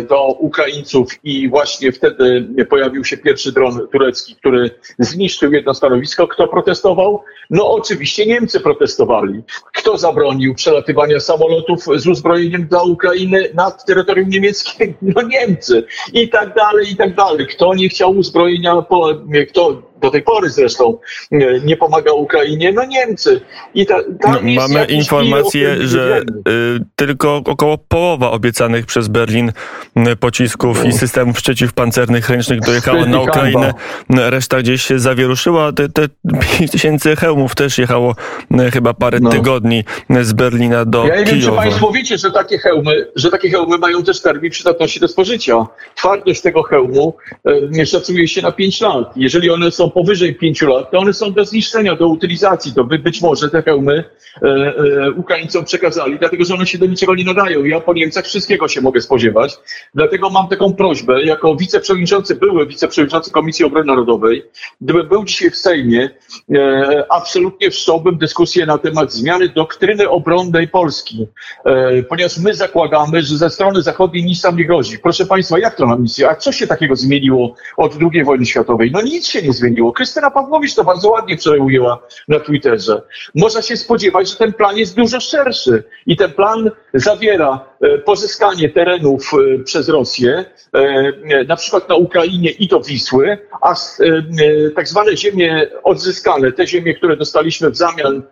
do 0.10 0.26
Ukraińców 0.28 1.12
i 1.24 1.50
właśnie 1.50 1.92
wtedy 1.92 2.48
pojawił 2.70 3.04
się 3.04 3.18
pierwszy 3.18 3.52
dron 3.52 3.88
turecki, 3.92 4.36
który 4.36 4.72
zniszczył 5.00 5.54
jedno 5.54 5.74
stanowisko. 5.74 6.28
Kto 6.28 6.48
protestował? 6.48 7.24
No 7.50 7.72
oczywiście 7.72 8.17
Niemcy 8.26 8.60
protestowali. 8.60 9.44
Kto 9.74 9.98
zabronił 9.98 10.56
przelatywania 10.56 11.20
samolotów 11.20 11.84
z 11.96 12.08
uzbrojeniem 12.08 12.68
dla 12.68 12.84
Ukrainy 12.84 13.50
nad 13.54 13.86
terytorium 13.86 14.30
niemieckie? 14.30 14.94
No 15.02 15.22
Niemcy. 15.22 15.84
I 16.14 16.30
tak 16.30 16.56
dalej, 16.56 16.92
i 16.92 16.96
tak 16.96 17.16
dalej. 17.16 17.48
Kto 17.48 17.74
nie 17.74 17.90
chciał 17.90 18.12
uzbrojenia, 18.12 18.86
kto 19.50 19.82
do 20.02 20.12
tej 20.12 20.24
pory 20.24 20.50
zresztą 20.50 20.98
nie 21.64 21.78
pomaga 21.78 22.14
Ukrainie, 22.14 22.74
no 22.74 22.86
Niemcy. 22.86 23.42
I 23.74 23.86
ta, 23.86 23.98
no, 24.24 24.40
mamy 24.42 24.86
informację, 24.86 25.88
że 25.88 26.22
y, 26.48 26.80
tylko 26.96 27.36
około 27.36 27.78
połowa 27.78 28.32
obiecanych 28.32 28.86
przez 28.86 29.08
Berlin 29.08 29.52
y, 29.98 30.16
pocisków 30.16 30.84
no. 30.84 30.90
i 30.90 30.94
systemów 30.94 31.38
przeciwpancernych 31.38 32.30
ręcznych 32.30 32.60
dojechała 32.60 33.06
na 33.06 33.22
Ukrainę. 33.22 33.74
Reszta 34.10 34.60
gdzieś 34.60 34.82
się 34.82 35.00
zawieruszyła. 35.00 35.72
Te, 35.72 35.90
te 35.90 36.08
5 36.60 36.72
tysięcy 36.72 37.16
hełmów 37.16 37.56
też 37.56 37.78
jechało 37.78 38.16
y, 38.52 38.72
chyba 38.72 38.94
parę 38.94 39.20
no. 39.22 39.30
tygodni 39.30 39.84
z 40.22 40.34
Berlina 40.34 40.86
do 40.86 41.06
ja 41.06 41.20
nie 41.20 41.26
wiem, 41.26 41.42
czy 41.42 41.52
Państwo 41.52 41.92
wiecie, 41.92 42.18
że 42.18 42.32
takie 42.32 42.58
hełmy, 42.58 43.08
że 43.16 43.30
takie 43.30 43.50
hełmy 43.50 43.78
mają 43.78 44.04
też 44.04 44.22
termin 44.22 44.52
przydatności 44.52 45.00
do 45.00 45.08
spożycia. 45.08 45.68
Twardość 45.96 46.42
tego 46.42 46.64
hełmu 46.64 47.14
e, 47.80 47.86
szacuje 47.86 48.28
się 48.28 48.42
na 48.42 48.52
5 48.52 48.82
lat. 48.82 49.12
Jeżeli 49.16 49.50
one 49.50 49.72
powyżej 49.92 50.36
5 50.36 50.62
lat, 50.62 50.92
to 50.92 51.00
one 51.00 51.14
są 51.14 51.34
do 51.34 51.46
zniszczenia, 51.46 51.96
do 51.96 52.08
utylizacji. 52.08 52.74
To 52.74 52.84
by 52.84 53.00
być 53.00 53.22
może 53.22 53.50
te 53.50 53.62
hełmy 53.62 54.04
e, 54.42 54.48
e, 54.48 55.12
Ukraińcom 55.12 55.66
przekazali, 55.66 56.20
dlatego 56.20 56.46
że 56.46 56.54
one 56.54 56.66
się 56.66 56.78
do 56.78 56.86
niczego 56.86 57.16
nie 57.16 57.24
nadają. 57.24 57.64
Ja 57.64 57.80
po 57.80 57.94
Niemcach 57.94 58.26
wszystkiego 58.26 58.68
się 58.68 58.82
mogę 58.82 59.02
spodziewać. 59.02 59.58
Dlatego 59.96 60.30
mam 60.30 60.48
taką 60.48 60.74
prośbę, 60.74 61.24
jako 61.24 61.56
wiceprzewodniczący, 61.56 62.36
były 62.36 62.68
wiceprzewodniczący 62.68 63.32
Komisji 63.32 63.66
Obrony 63.66 63.86
Narodowej, 63.86 64.44
gdybym 64.82 65.08
był 65.08 65.26
dzisiaj 65.26 65.52
w 65.52 65.58
Sejmie, 65.58 66.10
e, 66.56 67.06
absolutnie 67.10 67.72
wszcząłbym 67.72 68.18
dyskusję 68.18 68.66
na 68.66 68.78
temat 68.78 69.14
zmiany 69.14 69.50
doktryny 69.50 70.10
obronnej 70.10 70.68
Polski, 70.68 71.28
e, 71.66 72.04
ponieważ 72.04 72.38
my 72.38 72.54
zakładamy, 72.54 73.22
że 73.22 73.38
ze 73.38 73.50
strony 73.50 73.82
zachodniej 73.82 74.26
nic 74.26 74.44
nam 74.44 74.58
nie 74.58 74.66
grozi. 74.66 75.00
Proszę 75.00 75.26
Państwa, 75.26 75.60
jak 75.60 75.76
to 75.76 75.86
na 75.86 75.98
misję? 75.98 76.30
A 76.30 76.36
co 76.36 76.52
się 76.52 76.68
takiego 76.68 76.96
zmieniło 76.96 77.56
od 77.78 77.98
II 78.14 78.24
wojny 78.24 78.46
światowej? 78.46 78.92
No 78.92 79.02
nic 79.02 79.28
się 79.28 79.42
nie 79.42 79.54
zmieniło. 79.54 79.77
Krystyna 79.96 80.32
Pawłowicz 80.32 80.76
to 80.76 80.84
bardzo 80.84 81.10
ładnie 81.10 81.38
przeujęła 81.38 82.00
na 82.28 82.40
Twitterze. 82.40 83.02
Można 83.36 83.62
się 83.62 83.78
spodziewać, 83.78 84.30
że 84.30 84.36
ten 84.36 84.54
plan 84.54 84.78
jest 84.78 84.96
dużo 84.96 85.20
szerszy 85.20 85.84
i 86.06 86.18
ten 86.18 86.32
plan 86.32 86.72
zawiera 86.94 87.66
e, 87.82 87.98
pozyskanie 87.98 88.70
terenów 88.70 89.32
e, 89.34 89.64
przez 89.64 89.90
Rosję, 89.90 90.46
e, 90.74 91.44
na 91.44 91.56
przykład 91.56 91.90
na 91.90 91.96
Ukrainie 91.96 92.50
i 92.50 92.68
do 92.68 92.80
Wisły, 92.80 93.38
a 93.62 93.76
tak 94.76 94.88
zwane 94.88 95.18
ziemie 95.18 95.68
odzyskane, 95.84 96.52
te 96.52 96.68
ziemie, 96.68 96.94
które 96.94 97.18
dostaliśmy 97.18 97.70
w 97.70 97.78
zamian 97.78 98.24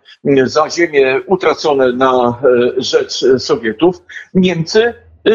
za 0.44 0.70
ziemie 0.70 1.20
utracone 1.26 1.92
na 1.92 2.42
rzecz 2.76 3.24
Sowietów, 3.38 3.96
Niemcy 4.34 4.94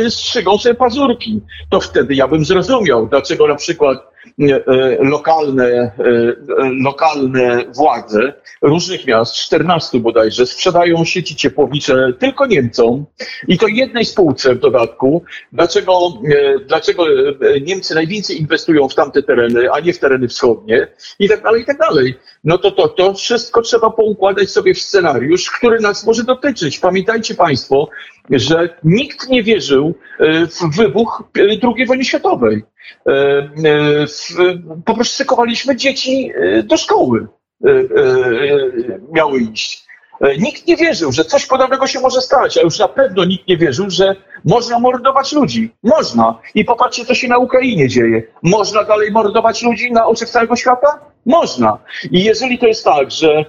strzygą 0.09 0.57
sobie 0.57 0.75
pazurki. 0.75 1.41
To 1.69 1.79
wtedy 1.79 2.15
ja 2.15 2.27
bym 2.27 2.45
zrozumiał, 2.45 3.07
dlaczego 3.07 3.47
na 3.47 3.55
przykład 3.55 4.11
lokalne, 4.99 5.65
e, 5.67 5.91
lokalne 6.83 7.63
władze 7.75 8.33
różnych 8.61 9.07
miast, 9.07 9.35
14 9.35 9.99
bodajże, 9.99 10.45
sprzedają 10.45 11.05
sieci 11.05 11.35
ciepłownicze 11.35 12.13
tylko 12.19 12.45
Niemcom 12.45 13.05
i 13.47 13.57
to 13.57 13.67
jednej 13.67 14.05
spółce 14.05 14.55
w 14.55 14.59
dodatku. 14.59 15.23
Dlaczego, 15.51 16.13
e, 16.35 16.59
dlaczego 16.59 17.05
Niemcy 17.61 17.95
najwięcej 17.95 18.41
inwestują 18.41 18.89
w 18.89 18.95
tamte 18.95 19.23
tereny, 19.23 19.71
a 19.71 19.79
nie 19.79 19.93
w 19.93 19.99
tereny 19.99 20.27
wschodnie 20.27 20.87
i 21.19 21.29
tak 21.29 21.43
dalej, 21.43 21.61
i 21.61 21.65
tak 21.65 21.77
dalej. 21.77 22.15
No 22.43 22.57
to, 22.57 22.71
to, 22.71 22.87
to 22.87 23.13
wszystko 23.13 23.61
trzeba 23.61 23.89
poukładać 23.89 24.49
sobie 24.49 24.73
w 24.73 24.79
scenariusz, 24.79 25.51
który 25.51 25.79
nas 25.79 26.05
może 26.05 26.23
dotyczyć. 26.23 26.79
Pamiętajcie 26.79 27.35
Państwo, 27.35 27.89
że 28.29 28.69
nikt 28.83 29.29
nie 29.29 29.43
wierzył 29.43 29.93
w 30.61 30.77
wybuch 30.77 31.23
II 31.37 31.85
wojny 31.85 32.05
światowej. 32.05 32.63
E, 33.07 33.11
e, 33.11 34.07
po 34.85 34.93
prostu 34.93 35.17
szykowaliśmy 35.17 35.75
dzieci 35.75 36.31
e, 36.35 36.63
do 36.63 36.77
szkoły. 36.77 37.27
Miały 39.11 39.39
iść. 39.39 39.83
Nikt 40.39 40.67
nie 40.67 40.77
wierzył, 40.77 41.11
że 41.11 41.25
coś 41.25 41.45
podobnego 41.45 41.87
się 41.87 41.99
może 41.99 42.21
stać, 42.21 42.57
a 42.57 42.61
już 42.61 42.79
na 42.79 42.87
pewno 42.87 43.25
nikt 43.25 43.47
nie 43.47 43.57
wierzył, 43.57 43.89
że 43.89 44.15
można 44.45 44.79
mordować 44.79 45.31
ludzi. 45.31 45.73
Można. 45.83 46.39
I 46.55 46.65
popatrzcie, 46.65 47.05
co 47.05 47.15
się 47.15 47.27
na 47.27 47.37
Ukrainie 47.37 47.87
dzieje. 47.87 48.23
Można 48.43 48.83
dalej 48.83 49.11
mordować 49.11 49.63
ludzi 49.63 49.91
na 49.91 50.05
oczach 50.05 50.29
całego 50.29 50.55
świata? 50.55 50.99
Można. 51.25 51.77
I 52.11 52.23
jeżeli 52.23 52.59
to 52.59 52.67
jest 52.67 52.83
tak, 52.83 53.11
że 53.11 53.45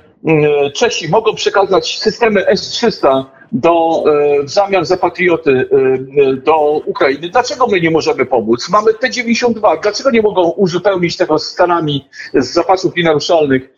Czesi 0.75 1.09
mogą 1.09 1.35
przekazać 1.35 1.99
systemy 1.99 2.47
S-300 2.47 3.25
do, 3.53 4.05
e, 4.07 4.43
w 4.43 4.51
zamian 4.51 4.85
za 4.85 4.97
patrioty 4.97 5.51
e, 5.51 5.77
e, 6.23 6.37
do 6.37 6.83
Ukrainy. 6.87 7.29
Dlaczego 7.29 7.67
my 7.67 7.81
nie 7.81 7.91
możemy 7.91 8.27
pomóc? 8.27 8.69
Mamy 8.71 8.95
T-92. 8.95 9.81
Dlaczego 9.83 10.11
nie 10.11 10.23
mogą 10.23 10.51
uzupełnić 10.51 11.17
tego 11.17 11.39
stanami 11.39 12.09
z 12.35 12.53
zapasów 12.53 12.97
nienaruszalnych 12.97 13.73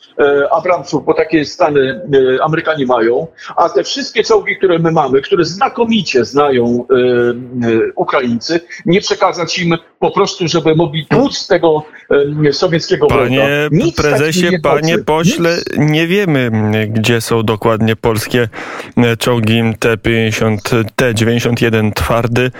Abramsów, 0.51 1.05
bo 1.05 1.15
takie 1.15 1.45
stany 1.45 2.01
Amerykanie 2.43 2.87
mają, 2.87 3.27
a 3.57 3.69
te 3.69 3.85
wszystkie 3.85 4.25
czołgi, 4.25 4.57
które 4.57 4.79
my 4.79 4.93
mamy, 4.93 5.23
które 5.23 5.45
znakomicie 5.45 6.25
znają 6.25 6.87
Ukraińcy, 7.97 8.61
nie 8.87 9.01
przekazać 9.01 9.59
im 9.59 9.75
po 9.99 10.11
prostu, 10.11 10.49
żeby 10.49 10.75
mogli 10.75 11.07
tłuc 11.07 11.47
tego 11.47 11.83
sowieckiego 12.53 13.07
Panie 13.07 13.69
Nic 13.71 13.97
prezesie, 13.97 14.59
panie 14.63 14.99
pośle, 14.99 15.57
Nic. 15.57 15.91
nie 15.91 16.07
wiemy, 16.07 16.51
gdzie 16.89 17.21
są 17.21 17.43
dokładnie 17.43 17.97
polskie 17.97 18.49
czołgi 19.19 19.64
T50, 19.73 20.85
T91 20.97 21.93
twardy, 21.93 22.51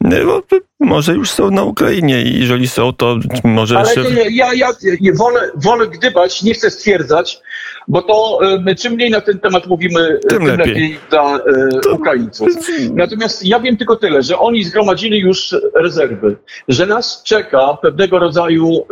no, 0.00 0.42
może 0.80 1.12
już 1.12 1.30
są 1.30 1.50
na 1.50 1.62
Ukrainie 1.62 2.22
i 2.22 2.40
jeżeli 2.40 2.68
są, 2.68 2.92
to 2.92 3.18
może 3.44 3.78
Ale 3.78 3.94
jeszcze... 3.94 4.30
ja, 4.30 4.54
ja, 4.54 4.68
ja 5.00 5.12
wolę, 5.14 5.50
wolę 5.54 5.86
gdybać, 5.86 6.42
nie 6.42 6.54
chcę 6.54 6.70
stwierdzać, 6.70 7.40
bo 7.88 8.02
to 8.02 8.40
my, 8.60 8.74
czym 8.74 8.92
mniej 8.92 9.10
na 9.10 9.20
ten 9.20 9.38
temat 9.38 9.66
mówimy, 9.66 10.18
tym, 10.28 10.38
tym 10.38 10.46
lepiej. 10.46 10.66
lepiej, 10.66 10.98
dla 11.10 11.36
e, 11.36 11.80
to... 11.82 11.92
Ukraińców. 11.92 12.48
Natomiast 12.94 13.46
ja 13.46 13.60
wiem 13.60 13.76
tylko 13.76 13.96
tyle, 13.96 14.22
że 14.22 14.38
oni 14.38 14.64
zgromadzili 14.64 15.18
już 15.18 15.54
rezerwy, 15.74 16.36
że 16.68 16.86
nas 16.86 17.22
czeka 17.22 17.78
pewnego 17.82 18.18
rodzaju 18.18 18.86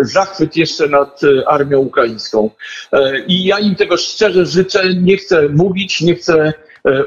zachwyt 0.00 0.56
jeszcze 0.56 0.88
nad 0.88 1.20
armią 1.46 1.78
ukraińską. 1.78 2.50
I 3.26 3.44
ja 3.44 3.58
im 3.58 3.74
tego 3.74 3.96
szczerze 3.96 4.46
życzę, 4.46 4.94
nie 4.94 5.16
chcę 5.16 5.48
mówić, 5.48 6.00
nie 6.00 6.14
chcę 6.14 6.52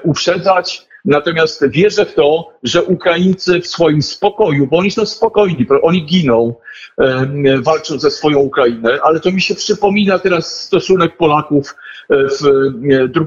uprzedzać. 0.04 0.88
Natomiast 1.06 1.68
wierzę 1.70 2.06
w 2.06 2.14
to, 2.14 2.54
że 2.64 2.84
Ukraińcy 2.84 3.62
w 3.62 3.68
swoim 3.68 4.02
spokoju, 4.02 4.68
bo 4.68 4.78
oni 4.78 4.92
są 4.92 5.06
spokojni, 5.06 5.68
oni 5.82 6.06
giną, 6.06 6.56
e, 6.98 7.28
walczą 7.62 8.00
ze 8.00 8.12
swoją 8.12 8.40
Ukrainę, 8.40 9.00
ale 9.04 9.20
to 9.20 9.32
mi 9.32 9.42
się 9.42 9.56
przypomina 9.56 10.20
teraz 10.20 10.64
stosunek 10.64 11.18
Polaków 11.18 11.76
w 12.12 12.42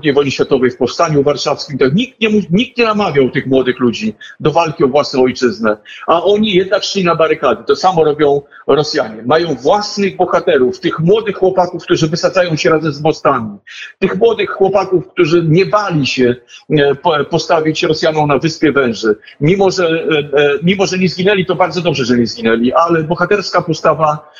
II 0.03 0.13
wojnie 0.13 0.31
światowej, 0.31 0.71
w 0.71 0.77
Powstaniu 0.77 1.23
Warszawskim. 1.23 1.79
Tak, 1.79 1.95
nikt, 1.95 2.21
nie, 2.21 2.29
nikt 2.51 2.79
nie 2.79 2.85
namawiał 2.85 3.31
tych 3.31 3.47
młodych 3.47 3.81
ludzi 3.81 4.15
do 4.41 4.51
walki 4.51 4.85
o 4.85 4.89
własną 4.89 5.23
ojczyznę, 5.23 5.77
a 6.07 6.25
oni 6.25 6.55
jednak 6.55 6.85
szli 6.85 7.05
na 7.05 7.15
barykady. 7.15 7.65
To 7.67 7.77
samo 7.77 8.05
robią 8.05 8.43
Rosjanie. 8.67 9.23
Mają 9.27 9.55
własnych 9.55 10.17
bohaterów, 10.17 10.81
tych 10.81 11.01
młodych 11.01 11.37
chłopaków, 11.37 11.85
którzy 11.85 12.09
wysadzają 12.09 12.57
się 12.57 12.71
razem 12.71 12.93
z 12.93 13.01
mostami, 13.01 13.59
tych 13.99 14.19
młodych 14.19 14.51
chłopaków, 14.51 15.09
którzy 15.09 15.45
nie 15.49 15.67
bali 15.67 16.07
się 16.07 16.37
e, 16.71 17.25
postawić 17.31 17.83
Rosjanom 17.83 18.29
na 18.29 18.39
Wyspie 18.39 18.73
Węży. 18.73 19.17
Mimo 19.41 19.71
że, 19.71 19.89
e, 19.89 20.39
e, 20.41 20.59
mimo, 20.63 20.87
że 20.87 20.99
nie 20.99 21.09
zginęli, 21.09 21.47
to 21.47 21.55
bardzo 21.55 21.81
dobrze, 21.81 22.05
że 22.05 22.19
nie 22.19 22.27
zginęli, 22.27 22.73
ale 22.73 23.03
bohaterska 23.03 23.63
postawa 23.63 24.33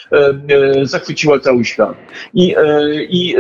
zachwyciła 0.83 1.41
cały 1.41 1.65
świat. 1.65 1.95
I, 2.35 2.55
i 3.09 3.37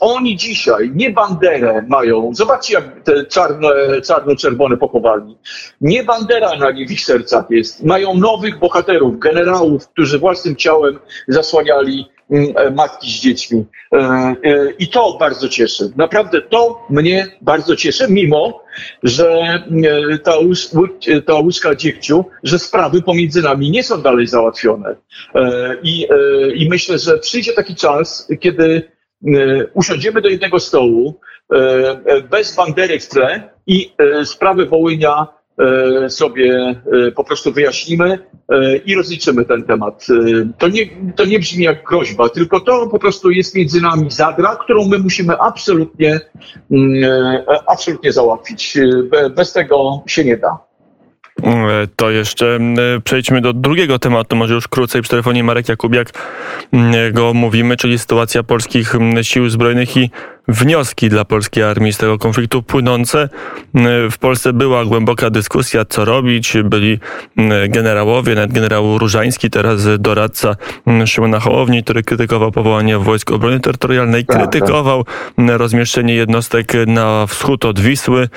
oni 0.00 0.36
dzisiaj 0.44 0.90
nie 0.94 1.10
banderę 1.10 1.84
mają, 1.88 2.30
zobaczcie 2.34 2.74
jak 2.74 3.02
te 3.04 3.24
czarno, 3.26 3.68
czarno-czerwone 4.06 4.76
pochowali, 4.76 5.36
nie 5.80 6.04
bandera 6.04 6.56
na 6.56 6.70
ich 6.70 7.00
sercach 7.00 7.44
jest, 7.50 7.84
mają 7.84 8.14
nowych 8.14 8.58
bohaterów, 8.58 9.18
generałów, 9.18 9.88
którzy 9.88 10.18
własnym 10.18 10.56
ciałem 10.56 10.98
zasłaniali 11.28 12.06
mm, 12.30 12.52
e, 12.56 12.70
matki 12.70 13.10
z 13.10 13.20
dziećmi. 13.20 13.64
E, 13.92 13.96
e, 13.96 14.34
I 14.78 14.88
to 14.88 15.16
bardzo 15.20 15.48
cieszy. 15.48 15.92
Naprawdę 15.96 16.42
to 16.42 16.86
mnie 16.90 17.26
bardzo 17.40 17.76
cieszy, 17.76 18.06
mimo 18.08 18.64
że 19.02 19.58
ta, 20.24 20.32
ta 21.26 21.34
łyżka 21.34 21.74
dziegciu, 21.74 22.24
że 22.42 22.58
sprawy 22.58 23.02
pomiędzy 23.02 23.42
nami 23.42 23.70
nie 23.70 23.82
są 23.82 24.02
dalej 24.02 24.26
załatwione. 24.26 24.96
I, 25.82 26.06
I 26.54 26.68
myślę, 26.68 26.98
że 26.98 27.18
przyjdzie 27.18 27.52
taki 27.52 27.74
czas, 27.74 28.28
kiedy 28.40 28.93
usiądziemy 29.74 30.20
do 30.20 30.28
jednego 30.28 30.60
stołu 30.60 31.20
e, 31.52 31.56
e, 32.06 32.20
bez 32.20 32.56
banderek 32.56 33.02
w 33.02 33.08
tle 33.08 33.50
i 33.66 33.92
sprawy 34.24 34.66
Wołynia 34.66 35.26
sobie 36.08 36.80
po 37.16 37.24
prostu 37.24 37.52
wyjaśnimy 37.52 38.18
i 38.84 38.94
rozliczymy 38.94 39.44
ten 39.44 39.62
temat. 39.62 40.06
To 40.58 40.68
nie, 40.68 40.86
to 41.16 41.24
nie 41.24 41.38
brzmi 41.38 41.64
jak 41.64 41.84
groźba, 41.84 42.28
tylko 42.28 42.60
to 42.60 42.86
po 42.86 42.98
prostu 42.98 43.30
jest 43.30 43.54
między 43.54 43.80
nami 43.80 44.10
zadra, 44.10 44.56
którą 44.56 44.88
my 44.88 44.98
musimy 44.98 45.38
absolutnie, 45.38 46.20
mm, 46.70 47.42
absolutnie 47.66 48.12
załatwić. 48.12 48.78
Bez 49.36 49.52
tego 49.52 50.02
się 50.06 50.24
nie 50.24 50.36
da. 50.36 50.58
To 51.96 52.10
jeszcze 52.10 52.58
przejdźmy 53.04 53.40
do 53.40 53.52
drugiego 53.52 53.98
tematu, 53.98 54.36
może 54.36 54.54
już 54.54 54.68
krócej 54.68 55.02
przy 55.02 55.10
telefonie 55.10 55.44
Marek 55.44 55.68
Jakubiak 55.68 56.12
go 57.12 57.34
mówimy, 57.34 57.76
czyli 57.76 57.98
sytuacja 57.98 58.42
polskich 58.42 58.94
sił 59.22 59.48
zbrojnych 59.48 59.96
i 59.96 60.10
wnioski 60.48 61.08
dla 61.08 61.24
polskiej 61.24 61.64
armii 61.64 61.92
z 61.92 61.98
tego 61.98 62.18
konfliktu 62.18 62.62
płynące. 62.62 63.28
W 64.10 64.18
Polsce 64.20 64.52
była 64.52 64.84
głęboka 64.84 65.30
dyskusja, 65.30 65.84
co 65.84 66.04
robić. 66.04 66.56
Byli 66.64 66.98
generałowie, 67.68 68.34
nawet 68.34 68.52
generał 68.52 68.98
Różański, 68.98 69.50
teraz 69.50 69.86
doradca 69.98 70.56
Szymona 71.06 71.40
Hołowni, 71.40 71.84
który 71.84 72.02
krytykował 72.02 72.52
powołanie 72.52 72.98
Wojsk 72.98 73.30
Obrony 73.30 73.60
Terytorialnej, 73.60 74.24
tak, 74.24 74.36
krytykował 74.36 75.04
tak. 75.04 75.46
rozmieszczenie 75.48 76.14
jednostek 76.14 76.72
na 76.86 77.26
wschód 77.26 77.64
od 77.64 77.80
Wisły, 77.80 78.28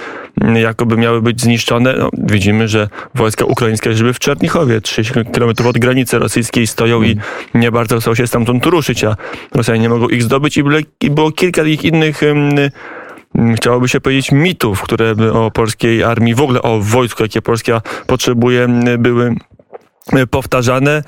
jakoby 0.55 0.97
miały 0.97 1.21
być 1.21 1.41
zniszczone. 1.41 1.95
No, 1.99 2.09
widzimy, 2.13 2.67
że 2.67 2.89
wojska 3.15 3.45
ukraińskie, 3.45 3.93
żeby 3.93 4.13
w 4.13 4.19
Czernichowie, 4.19 4.81
30 4.81 5.13
km 5.33 5.67
od 5.67 5.77
granicy 5.77 6.19
rosyjskiej 6.19 6.67
stoją 6.67 7.03
i 7.03 7.17
nie 7.53 7.71
bardzo 7.71 7.99
chcą 7.99 8.15
się 8.15 8.27
stamtąd 8.27 8.65
ruszyć, 8.65 9.03
a 9.03 9.15
Rosjanie 9.51 9.79
nie 9.79 9.89
mogą 9.89 10.07
ich 10.07 10.23
zdobyć 10.23 10.57
i 11.01 11.09
było 11.09 11.31
kilka 11.31 11.63
ich 11.63 11.85
innych 11.85 11.96
innych 11.97 12.21
chciałoby 13.55 13.89
się 13.89 14.01
powiedzieć 14.01 14.31
mitów, 14.31 14.81
które 14.81 15.15
o 15.33 15.51
polskiej 15.51 16.03
armii, 16.03 16.35
w 16.35 16.41
ogóle 16.41 16.61
o 16.61 16.79
wojsku, 16.79 17.23
jakie 17.23 17.41
Polska 17.41 17.81
potrzebuje, 18.07 18.67
były 18.99 19.35
powtarzane. 20.31 21.03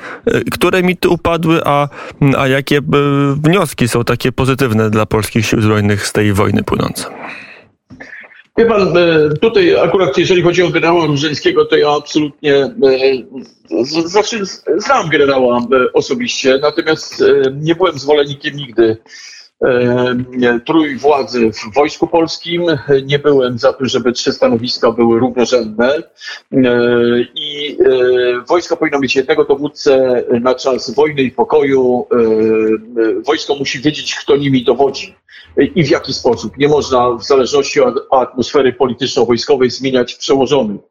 Które 0.52 0.84
mity 0.84 1.10
upadły, 1.10 1.62
a, 1.66 1.90
a 2.38 2.48
jakie 2.48 2.82
wnioski 3.36 3.88
są 3.88 4.04
takie 4.04 4.32
pozytywne 4.32 4.90
dla 4.90 5.06
polskich 5.06 5.46
sił 5.46 5.62
zbrojnych 5.62 6.08
z 6.08 6.14
tej 6.14 6.34
wojny 6.34 6.64
płynące? 6.64 7.06
Wie 8.58 8.66
pan, 8.66 8.98
e, 8.98 9.30
tutaj 9.42 9.76
akurat 9.76 10.18
jeżeli 10.18 10.42
chodzi 10.42 10.64
o 10.64 10.70
generała 10.70 11.06
Różeńskiego, 11.06 11.66
to 11.66 11.78
ja 11.78 11.90
absolutnie, 11.90 12.56
e, 12.56 12.74
znaczy 13.86 14.42
znam 14.78 15.10
generała 15.10 15.58
e, 15.58 15.94
osobiście, 15.94 16.60
natomiast 16.62 17.24
nie 17.54 17.76
byłem 17.76 18.00
zwolennikiem 18.00 18.56
nigdy 18.56 18.98
trójwładzy 20.66 21.52
w 21.52 21.74
Wojsku 21.76 22.08
Polskim. 22.08 22.64
Nie 23.06 23.20
byłem 23.20 23.58
za 23.58 23.74
tym, 23.74 23.88
żeby 23.88 24.12
trzy 24.12 24.34
stanowiska 24.34 24.92
były 24.92 25.20
równorzędne 25.20 26.04
i 27.36 27.78
wojsko 28.48 28.78
powinno 28.78 29.00
mieć 29.00 29.16
jednego 29.16 29.46
dowódcę 29.46 30.24
na 30.42 30.56
czas 30.56 30.96
wojny 30.96 31.22
i 31.22 31.32
pokoju. 31.32 32.08
Wojsko 33.26 33.56
musi 33.56 33.80
wiedzieć, 33.80 34.16
kto 34.16 34.36
nimi 34.38 34.64
dowodzi 34.64 35.16
i 35.76 35.84
w 35.84 35.90
jaki 35.90 36.14
sposób. 36.14 36.58
Nie 36.58 36.68
można 36.68 37.12
w 37.12 37.24
zależności 37.24 37.82
od 37.82 37.96
atmosfery 38.12 38.74
polityczno-wojskowej 38.74 39.70
zmieniać 39.70 40.16
przełożonych. 40.16 40.82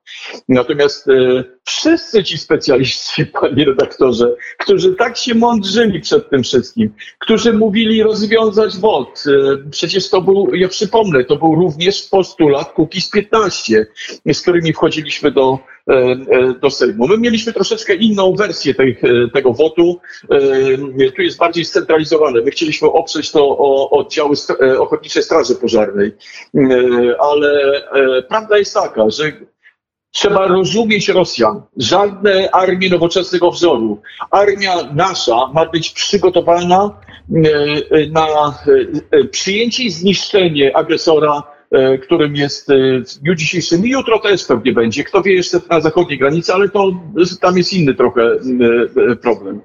Natomiast 0.48 1.08
e, 1.08 1.44
wszyscy 1.68 2.24
ci 2.24 2.38
specjaliści, 2.38 3.26
panie 3.40 3.64
redaktorze, 3.64 4.34
którzy 4.58 4.94
tak 4.94 5.16
się 5.16 5.34
mądrzyli 5.34 6.00
przed 6.00 6.30
tym 6.30 6.42
wszystkim, 6.42 6.90
którzy 7.18 7.52
mówili 7.52 8.02
rozwiązać 8.02 8.76
WOT, 8.76 9.24
e, 9.26 9.70
przecież 9.70 10.10
to 10.10 10.20
był, 10.20 10.54
ja 10.54 10.68
przypomnę, 10.68 11.24
to 11.24 11.36
był 11.36 11.54
również 11.54 12.02
postulat 12.02 12.72
Kukiz 12.72 13.10
15, 13.10 13.86
z 14.32 14.42
którymi 14.42 14.72
wchodziliśmy 14.72 15.30
do 15.30 15.58
E, 15.88 15.94
e, 15.94 16.54
do 16.60 16.70
Sejmu. 16.70 17.08
My 17.08 17.18
mieliśmy 17.18 17.52
troszeczkę 17.52 17.94
inną 17.94 18.34
wersję 18.34 18.74
tej, 18.74 18.98
tego 19.34 19.52
wotu. 19.52 20.00
Tu 21.16 21.22
jest 21.22 21.38
bardziej 21.38 21.64
scentralizowane. 21.64 22.40
My 22.40 22.50
chcieliśmy 22.50 22.88
oprzeć 22.88 23.32
to 23.32 23.58
o 23.58 23.90
oddziały 23.90 24.36
Ochotniczej 24.78 25.22
Straży 25.22 25.54
Pożarnej, 25.54 26.12
ale 27.18 27.82
prawda 28.28 28.58
jest 28.58 28.74
taka, 28.74 29.10
że 29.10 29.32
Trzeba 30.10 30.46
rozumieć 30.46 31.08
Rosjan. 31.08 31.62
Żadne 31.76 32.50
armie 32.50 32.90
nowoczesnego 32.90 33.50
wzoru. 33.50 34.00
Armia 34.30 34.74
nasza 34.94 35.50
ma 35.54 35.66
być 35.66 35.90
przygotowana 35.90 37.00
na 38.10 38.54
przyjęcie 39.30 39.82
i 39.82 39.90
zniszczenie 39.90 40.76
agresora 40.76 41.42
E, 41.72 41.98
którym 41.98 42.36
jest 42.36 42.70
e, 42.70 42.74
w 43.00 43.18
dniu 43.18 43.34
dzisiejszym 43.34 43.86
i 43.86 43.90
jutro 43.90 44.18
też 44.18 44.44
pewnie 44.44 44.72
będzie. 44.72 45.04
Kto 45.04 45.22
wie 45.22 45.34
jeszcze 45.34 45.60
na 45.70 45.80
zachodniej 45.80 46.18
granicy, 46.18 46.54
ale 46.54 46.68
to 46.68 46.92
tam 47.40 47.58
jest 47.58 47.72
inny 47.72 47.94
trochę 47.94 48.22
e, 48.22 49.16
problem. 49.16 49.60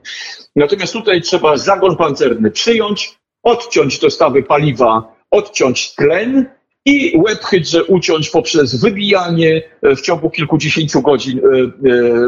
Natomiast 0.56 0.94
tutaj 0.94 1.22
trzeba 1.22 1.58
zagon 1.58 1.96
pancerny 1.96 2.52
przyjąć, 2.52 3.18
odciąć 3.44 4.00
dostawy 4.00 4.44
paliwa, 4.44 5.16
odciąć 5.32 5.96
tlen 5.96 6.46
i 6.86 7.18
łeb 7.18 7.44
hydrze 7.44 7.84
uciąć 7.84 8.30
poprzez 8.30 8.82
wybijanie 8.82 9.62
w 9.82 10.02
ciągu 10.02 10.30
kilkudziesięciu 10.30 11.02
godzin 11.02 11.42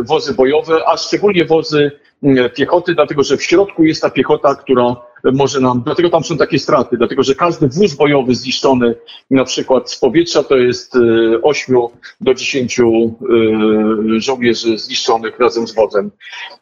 wozy 0.03 0.33
bojowe, 0.33 0.81
a 0.87 0.97
szczególnie 0.97 1.45
wozy 1.45 1.91
piechoty, 2.55 2.95
dlatego 2.95 3.23
że 3.23 3.37
w 3.37 3.43
środku 3.43 3.85
jest 3.85 4.01
ta 4.01 4.09
piechota, 4.09 4.55
która 4.55 4.95
może 5.33 5.59
nam, 5.59 5.81
dlatego 5.85 6.09
tam 6.09 6.23
są 6.23 6.37
takie 6.37 6.59
straty, 6.59 6.97
dlatego 6.97 7.23
że 7.23 7.35
każdy 7.35 7.67
wóz 7.67 7.93
bojowy 7.93 8.35
zniszczony 8.35 8.95
na 9.31 9.43
przykład 9.43 9.91
z 9.91 9.99
powietrza 9.99 10.43
to 10.43 10.57
jest 10.57 10.93
8 11.43 11.75
e, 11.75 11.87
do 12.21 12.33
10 12.33 12.79
e, 12.79 12.83
żołnierzy 14.17 14.77
zniszczonych 14.77 15.39
razem 15.39 15.67
z 15.67 15.75
wozem. 15.75 16.11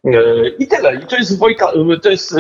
E, 0.06 0.48
I 0.60 0.68
tyle. 0.68 0.96
I 0.96 1.08
to 1.08 1.16
jest 1.16 1.40
wojka, 1.40 1.72
to 2.02 2.10
jest 2.10 2.36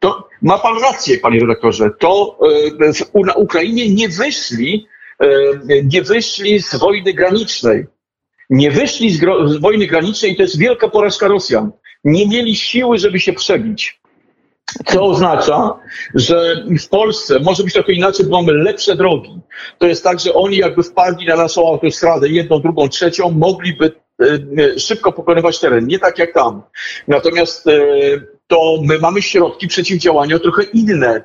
to 0.00 0.28
ma 0.42 0.58
pan 0.58 0.82
rację, 0.82 1.18
panie 1.18 1.40
redaktorze. 1.40 1.90
To 1.98 2.38
na 3.26 3.32
Ukrainie 3.32 3.94
nie 3.94 4.08
wyszli, 4.08 4.86
nie 5.84 6.02
wyszli 6.02 6.62
z 6.62 6.74
wojny 6.74 7.12
granicznej. 7.12 7.86
Nie 8.50 8.70
wyszli 8.70 9.10
z, 9.10 9.20
z 9.46 9.56
wojny 9.56 9.86
granicznej 9.86 10.32
i 10.32 10.36
to 10.36 10.42
jest 10.42 10.58
wielka 10.58 10.88
porażka 10.88 11.28
Rosjan. 11.28 11.70
Nie 12.04 12.28
mieli 12.28 12.56
siły, 12.56 12.98
żeby 12.98 13.20
się 13.20 13.32
przebić. 13.32 14.02
Co 14.86 15.04
oznacza, 15.04 15.74
że 16.14 16.64
w 16.80 16.88
Polsce 16.88 17.40
może 17.40 17.64
być 17.64 17.72
trochę 17.72 17.92
inaczej, 17.92 18.26
bo 18.26 18.42
mamy 18.42 18.52
lepsze 18.52 18.96
drogi. 18.96 19.40
To 19.78 19.86
jest 19.86 20.04
tak, 20.04 20.20
że 20.20 20.34
oni 20.34 20.56
jakby 20.56 20.82
wpadli 20.82 21.26
na 21.26 21.36
naszą 21.36 21.68
autostradę, 21.68 22.28
jedną, 22.28 22.60
drugą, 22.60 22.88
trzecią, 22.88 23.30
mogliby 23.30 23.92
e, 24.20 24.24
e, 24.74 24.78
szybko 24.78 25.12
pokonywać 25.12 25.60
teren. 25.60 25.86
Nie 25.86 25.98
tak 25.98 26.18
jak 26.18 26.34
tam. 26.34 26.62
Natomiast 27.08 27.66
e, 27.66 27.80
to 28.52 28.78
my 28.82 28.98
mamy 28.98 29.22
środki 29.22 29.68
przeciwdziałania 29.68 30.38
trochę 30.38 30.62
inne, 30.62 31.22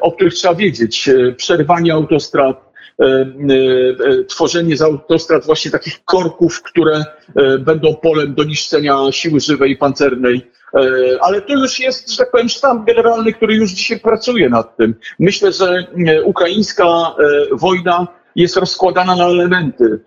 o 0.00 0.12
których 0.12 0.34
trzeba 0.34 0.54
wiedzieć. 0.54 1.10
Przerwanie 1.36 1.92
autostrad, 1.92 2.74
tworzenie 4.28 4.76
z 4.76 4.82
autostrad 4.82 5.46
właśnie 5.46 5.70
takich 5.70 6.04
korków, 6.04 6.62
które 6.62 7.04
będą 7.58 7.94
polem 7.94 8.34
do 8.34 8.44
niszczenia 8.44 8.96
siły 9.10 9.40
żywej 9.40 9.70
i 9.70 9.76
pancernej 9.76 10.50
E, 10.74 11.18
ale 11.20 11.42
to 11.42 11.52
już 11.52 11.80
jest, 11.80 12.10
że 12.10 12.16
tak 12.16 12.30
powiem, 12.30 12.48
sztab 12.48 12.86
generalny, 12.86 13.32
który 13.32 13.54
już 13.54 13.70
dzisiaj 13.70 14.00
pracuje 14.00 14.48
nad 14.48 14.76
tym. 14.76 14.94
Myślę, 15.18 15.52
że 15.52 15.86
e, 16.06 16.22
ukraińska 16.22 16.84
e, 16.84 17.14
wojna 17.52 18.06
jest 18.36 18.56
rozkładana 18.56 19.16
na 19.16 19.24
elementy, 19.24 20.00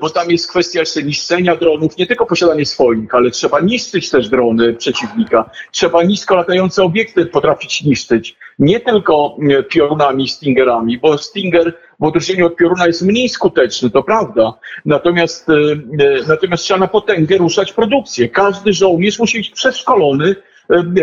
bo 0.00 0.10
tam 0.10 0.30
jest 0.30 0.50
kwestia 0.50 0.80
jeszcze 0.80 1.02
niszczenia 1.02 1.56
dronów, 1.56 1.96
nie 1.96 2.06
tylko 2.06 2.26
posiadanie 2.26 2.66
swoich, 2.66 3.14
ale 3.14 3.30
trzeba 3.30 3.60
niszczyć 3.60 4.10
też 4.10 4.28
drony 4.28 4.74
przeciwnika. 4.74 5.50
Trzeba 5.72 6.02
nisko 6.02 6.36
latające 6.36 6.82
obiekty 6.82 7.26
potrafić 7.26 7.82
niszczyć. 7.82 8.36
Nie 8.58 8.80
tylko 8.80 9.36
piorunami, 9.68 10.28
stingerami, 10.28 10.98
bo 10.98 11.18
stinger 11.18 11.74
w 12.00 12.04
odróżnieniu 12.04 12.46
od 12.46 12.56
pioruna 12.56 12.86
jest 12.86 13.02
mniej 13.02 13.28
skuteczny, 13.28 13.90
to 13.90 14.02
prawda. 14.02 14.52
Natomiast, 14.84 15.48
e, 15.48 15.52
e, 15.52 16.26
natomiast 16.28 16.64
trzeba 16.64 16.80
na 16.80 16.86
potęgę 16.88 17.36
ruszać 17.36 17.72
produkcję. 17.72 18.28
Każdy 18.28 18.72
żołnierz 18.72 19.18
musi 19.18 19.38
być 19.38 19.50
przeszkolony 19.50 20.36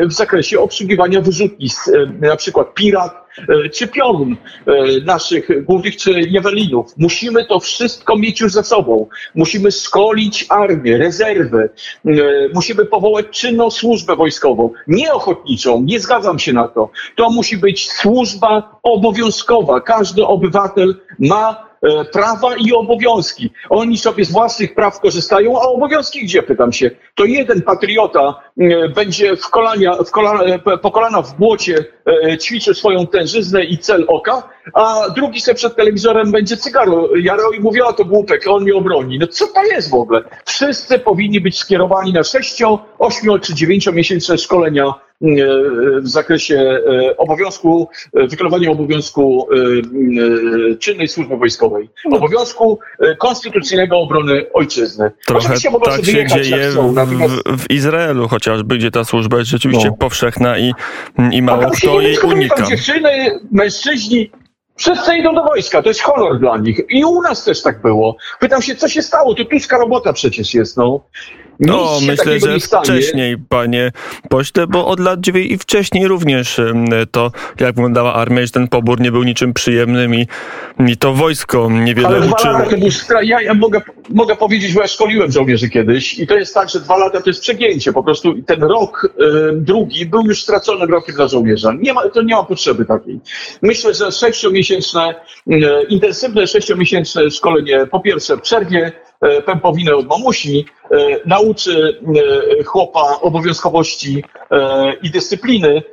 w 0.08 0.13
zakresie 0.13 0.60
obsługiwania 0.60 1.21
wyrzutni, 1.21 1.67
na 2.21 2.36
przykład 2.36 2.73
pirat 2.73 3.27
czy 3.73 3.88
piorun 3.88 4.38
naszych 5.06 5.65
głównych 5.65 5.97
czy 5.97 6.21
jawelinów. 6.21 6.93
Musimy 6.97 7.45
to 7.45 7.60
wszystko 7.60 8.17
mieć 8.17 8.41
już 8.41 8.53
za 8.53 8.63
sobą. 8.63 9.08
Musimy 9.36 9.71
szkolić 9.71 10.45
armię, 10.49 10.97
rezerwę. 10.97 11.69
Musimy 12.53 12.86
powołać 12.86 13.25
czynną 13.32 13.71
służbę 13.71 14.15
wojskową, 14.15 14.71
nie 14.88 15.13
ochotniczą, 15.13 15.82
nie 15.84 15.99
zgadzam 15.99 16.39
się 16.39 16.53
na 16.53 16.67
to. 16.67 16.89
To 17.15 17.30
musi 17.30 17.58
być 17.58 17.91
służba 17.91 18.80
obowiązkowa. 18.84 19.82
Każdy 19.82 20.25
obywatel 20.25 20.95
ma 21.19 21.66
E, 21.66 21.66
prawa 22.11 22.55
i 22.55 22.73
obowiązki. 22.73 23.49
Oni 23.69 23.97
sobie 23.97 24.25
z 24.25 24.31
własnych 24.31 24.75
praw 24.75 24.99
korzystają, 24.99 25.61
a 25.61 25.61
obowiązki 25.61 26.23
gdzie, 26.23 26.43
pytam 26.43 26.73
się. 26.73 26.91
To 27.15 27.25
jeden 27.25 27.61
patriota 27.61 28.41
e, 28.59 28.89
będzie 28.89 29.35
w 29.35 29.49
kolania, 29.49 29.95
w 29.95 30.11
kolana, 30.11 30.43
e, 30.43 30.77
po 30.77 30.91
kolana 30.91 31.21
w 31.21 31.37
błocie 31.37 31.85
ćwiczył 32.41 32.73
swoją 32.73 33.07
tężyznę 33.07 33.63
i 33.63 33.77
cel 33.77 34.05
oka, 34.07 34.49
a 34.73 35.09
drugi 35.15 35.41
sobie 35.41 35.55
przed 35.55 35.75
telewizorem 35.75 36.31
będzie 36.31 36.57
cygaro 36.57 37.15
jarał 37.15 37.51
i 37.51 37.59
mówi, 37.59 37.81
a 37.81 37.93
to 37.93 38.05
głupek, 38.05 38.47
on 38.47 38.63
mnie 38.63 38.75
obroni. 38.75 39.19
No 39.19 39.27
co 39.27 39.47
to 39.47 39.63
jest 39.63 39.89
w 39.89 39.93
ogóle? 39.93 40.23
Wszyscy 40.45 40.99
powinni 40.99 41.41
być 41.41 41.59
skierowani 41.59 42.13
na 42.13 42.23
6, 42.23 42.63
8 42.99 43.39
czy 43.39 43.53
9 43.53 43.87
miesięczne 43.87 44.37
szkolenia 44.37 44.93
w 46.01 46.08
zakresie 46.08 46.80
obowiązku, 47.17 47.89
wykonywania 48.13 48.71
obowiązku 48.71 49.47
czynnej 50.80 51.08
służby 51.08 51.38
wojskowej, 51.38 51.89
no. 52.06 52.17
obowiązku 52.17 52.80
konstytucyjnego 53.17 53.97
obrony 53.97 54.45
ojczyzny. 54.53 55.12
Trochę 55.25 55.49
tak 55.49 55.60
się 56.06 56.41
dzieje 56.41 56.71
w, 56.71 57.58
w, 57.58 57.71
Izraelu 57.71 58.27
chociażby, 58.27 58.77
gdzie 58.77 58.91
ta 58.91 59.03
służba 59.03 59.38
jest 59.38 59.49
rzeczywiście 59.49 59.88
no. 59.88 59.97
powszechna 59.97 60.58
i, 60.58 60.73
i 61.32 61.41
mało 61.41 61.69
kto 61.69 62.01
jej 62.01 62.19
unika. 62.19 62.65
Dziewczyny, 62.65 63.39
mężczyźni 63.51 64.32
Wszyscy 64.77 65.17
idą 65.17 65.36
do 65.36 65.43
wojska, 65.43 65.82
to 65.82 65.89
jest 65.89 66.01
honor 66.01 66.39
dla 66.39 66.58
nich. 66.58 66.82
I 66.89 67.06
u 67.06 67.21
nas 67.21 67.43
też 67.43 67.62
tak 67.62 67.82
było. 67.82 68.17
Pytam 68.39 68.62
się, 68.62 68.75
co 68.75 68.89
się 68.89 69.01
stało? 69.01 69.36
To 69.36 69.45
tuska 69.45 69.77
robota 69.77 70.13
przecież 70.13 70.53
jest, 70.53 70.77
no. 70.77 71.01
No, 71.60 72.00
myślę, 72.08 72.39
że 72.39 72.60
wcześniej, 72.60 73.38
panie 73.50 73.91
pośle, 74.30 74.67
bo 74.67 74.88
od 74.88 75.00
lat 75.00 75.20
dziewięć 75.20 75.52
i 75.52 75.58
wcześniej 75.58 76.08
również 76.08 76.62
to, 77.12 77.32
jak 77.60 77.76
wyglądała 77.76 78.13
armia, 78.13 78.46
że 78.46 78.52
ten 78.52 78.67
pobór 78.67 79.02
nie 79.02 79.12
był 79.12 79.24
niczym 79.24 79.54
przyjemnym 79.54 80.15
i, 80.15 80.28
i 80.88 80.98
to 80.98 81.13
wojsko 81.13 81.70
niewiele 81.72 82.08
Ale 82.08 82.17
uczyło. 82.17 82.36
Dwa 82.38 82.52
lata 82.52 82.76
to. 83.08 83.22
Ja, 83.22 83.41
ja 83.41 83.54
mogę, 83.54 83.82
mogę 84.10 84.36
powiedzieć, 84.36 84.74
bo 84.74 84.82
ja 84.82 84.88
szkoliłem 84.88 85.32
żołnierzy 85.32 85.70
kiedyś 85.70 86.20
i 86.20 86.28
to 86.28 86.36
jest 86.36 86.54
tak, 86.54 86.70
że 86.70 86.80
dwa 86.80 86.98
lata 86.98 87.22
to 87.22 87.30
jest 87.30 87.41
przegięcie. 87.41 87.93
Po 87.93 88.04
prostu 88.04 88.41
ten 88.41 88.63
rok 88.63 89.06
y, 89.06 89.54
drugi 89.56 90.06
był 90.06 90.26
już 90.26 90.43
straconym 90.43 90.89
rokiem 90.89 91.15
dla 91.15 91.28
żołnierza. 91.28 91.74
Nie 91.80 91.93
ma, 91.93 92.10
to 92.10 92.22
nie 92.22 92.36
ma 92.36 92.43
potrzeby 92.43 92.86
takiej. 92.86 93.20
Myślę, 93.62 93.93
że 93.93 94.12
sześciomiesięczne, 94.12 95.15
y, 95.52 95.56
intensywne 95.89 96.48
sześciomiesięczne 96.48 97.32
szkolenie 97.32 97.88
po 97.91 98.00
pierwsze 98.00 98.38
przerwie 98.38 98.67
E, 98.78 98.91
pępowinę 99.45 99.95
od 99.95 100.08
mamusi, 100.08 100.65
e, 100.91 100.97
nauczy 101.25 101.99
e, 102.60 102.63
chłopa 102.63 103.19
obowiązkowości 103.21 104.23
i 105.03 105.10
dyscypliny 105.10 105.84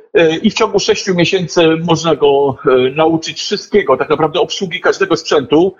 i 0.41 0.51
w 0.51 0.53
ciągu 0.53 0.79
sześciu 0.79 1.15
miesięcy 1.15 1.61
można 1.83 2.15
go 2.15 2.57
nauczyć 2.95 3.41
wszystkiego, 3.41 3.97
tak 3.97 4.09
naprawdę 4.09 4.39
obsługi 4.39 4.81
każdego 4.81 5.17
sprzętu 5.17 5.75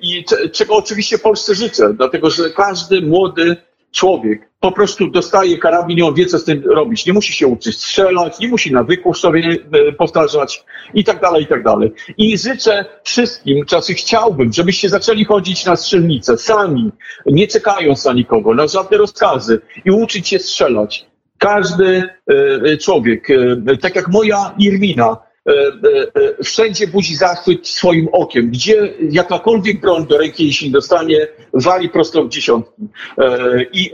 i 0.00 0.24
czego 0.52 0.76
oczywiście 0.76 1.18
Polsce 1.18 1.54
życzę, 1.54 1.94
dlatego 1.94 2.30
że 2.30 2.50
każdy 2.50 3.00
młody 3.00 3.56
człowiek 3.92 4.51
po 4.62 4.72
prostu 4.72 5.10
dostaje 5.10 5.58
karabin 5.58 5.98
i 5.98 6.02
on 6.02 6.14
wie, 6.14 6.26
co 6.26 6.38
z 6.38 6.44
tym 6.44 6.62
robić. 6.64 7.06
Nie 7.06 7.12
musi 7.12 7.32
się 7.32 7.46
uczyć 7.46 7.76
strzelać, 7.76 8.38
nie 8.38 8.48
musi 8.48 8.72
nawyków 8.72 9.18
sobie 9.18 9.56
e, 9.72 9.92
powtarzać 9.92 10.64
i 10.94 11.04
tak 11.04 11.20
dalej, 11.20 11.42
i 11.42 11.46
tak 11.46 11.62
dalej. 11.62 11.92
I 12.18 12.38
życzę 12.38 12.84
wszystkim, 13.02 13.66
czasy 13.66 13.94
chciałbym, 13.94 14.52
żebyście 14.52 14.88
zaczęli 14.88 15.24
chodzić 15.24 15.66
na 15.66 15.76
strzelnicę 15.76 16.38
sami, 16.38 16.90
nie 17.26 17.48
czekając 17.48 18.04
na 18.04 18.12
nikogo, 18.12 18.54
na 18.54 18.66
żadne 18.66 18.96
rozkazy 18.96 19.60
i 19.84 19.90
uczyć 19.90 20.28
się 20.28 20.38
strzelać. 20.38 21.06
Każdy 21.38 22.02
e, 22.26 22.76
człowiek, 22.76 23.30
e, 23.30 23.76
tak 23.76 23.96
jak 23.96 24.08
moja 24.08 24.54
Irwina, 24.58 25.16
e, 25.16 25.31
wszędzie 26.44 26.86
budzi 26.86 27.16
zachwyt 27.16 27.68
swoim 27.68 28.08
okiem. 28.12 28.50
Gdzie 28.50 28.94
jakakolwiek 29.10 29.80
broń 29.80 30.06
do 30.06 30.18
ręki, 30.18 30.46
jeśli 30.46 30.70
dostanie, 30.70 31.28
wali 31.54 31.88
prosto 31.88 32.24
w 32.24 32.28
dziesiątki. 32.28 32.82
I 33.72 33.90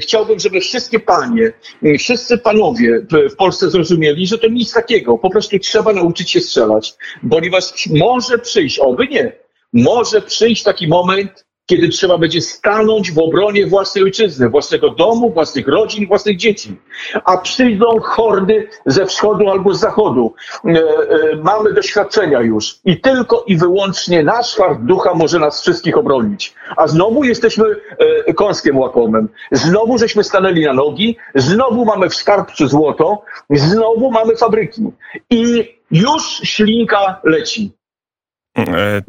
chciałbym, 0.00 0.38
żeby 0.38 0.60
wszystkie 0.60 1.00
panie, 1.00 1.52
wszyscy 1.98 2.38
panowie 2.38 3.06
w 3.32 3.36
Polsce 3.36 3.70
zrozumieli, 3.70 4.26
że 4.26 4.38
to 4.38 4.48
nic 4.48 4.72
takiego. 4.72 5.18
Po 5.18 5.30
prostu 5.30 5.58
trzeba 5.58 5.92
nauczyć 5.92 6.30
się 6.30 6.40
strzelać, 6.40 6.94
ponieważ 7.30 7.86
może 7.86 8.38
przyjść, 8.38 8.78
oby 8.78 9.08
nie, 9.08 9.32
może 9.72 10.22
przyjść 10.22 10.62
taki 10.62 10.88
moment, 10.88 11.46
kiedy 11.66 11.88
trzeba 11.88 12.18
będzie 12.18 12.40
stanąć 12.40 13.12
w 13.12 13.18
obronie 13.18 13.66
własnej 13.66 14.04
ojczyzny, 14.04 14.48
własnego 14.48 14.90
domu, 14.90 15.30
własnych 15.30 15.68
rodzin, 15.68 16.06
własnych 16.06 16.36
dzieci. 16.36 16.76
A 17.24 17.38
przyjdą 17.38 18.00
hordy 18.00 18.68
ze 18.86 19.06
wschodu 19.06 19.50
albo 19.50 19.74
z 19.74 19.80
zachodu. 19.80 20.34
E, 20.64 20.70
e, 20.70 21.36
mamy 21.36 21.72
doświadczenia 21.72 22.40
już 22.40 22.78
i 22.84 23.00
tylko 23.00 23.44
i 23.46 23.56
wyłącznie 23.56 24.22
nasz 24.22 24.56
fart 24.56 24.78
ducha 24.80 25.14
może 25.14 25.38
nas 25.38 25.62
wszystkich 25.62 25.98
obronić. 25.98 26.54
A 26.76 26.86
znowu 26.86 27.24
jesteśmy 27.24 27.64
e, 28.26 28.34
kąskiem 28.34 28.78
łakomym. 28.78 29.28
Znowu 29.52 29.98
żeśmy 29.98 30.24
stanęli 30.24 30.64
na 30.64 30.72
nogi, 30.72 31.16
znowu 31.34 31.84
mamy 31.84 32.08
w 32.08 32.14
skarbcu 32.14 32.68
złoto, 32.68 33.22
znowu 33.50 34.10
mamy 34.10 34.36
fabryki. 34.36 34.82
I 35.30 35.68
już 35.90 36.22
ślinka 36.44 37.20
leci. 37.24 37.72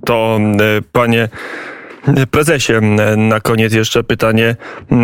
To 0.05 0.39
panie 0.91 1.29
Prezesie, 2.31 2.73
na 3.17 3.39
koniec 3.39 3.73
jeszcze 3.73 4.03
pytanie 4.03 4.55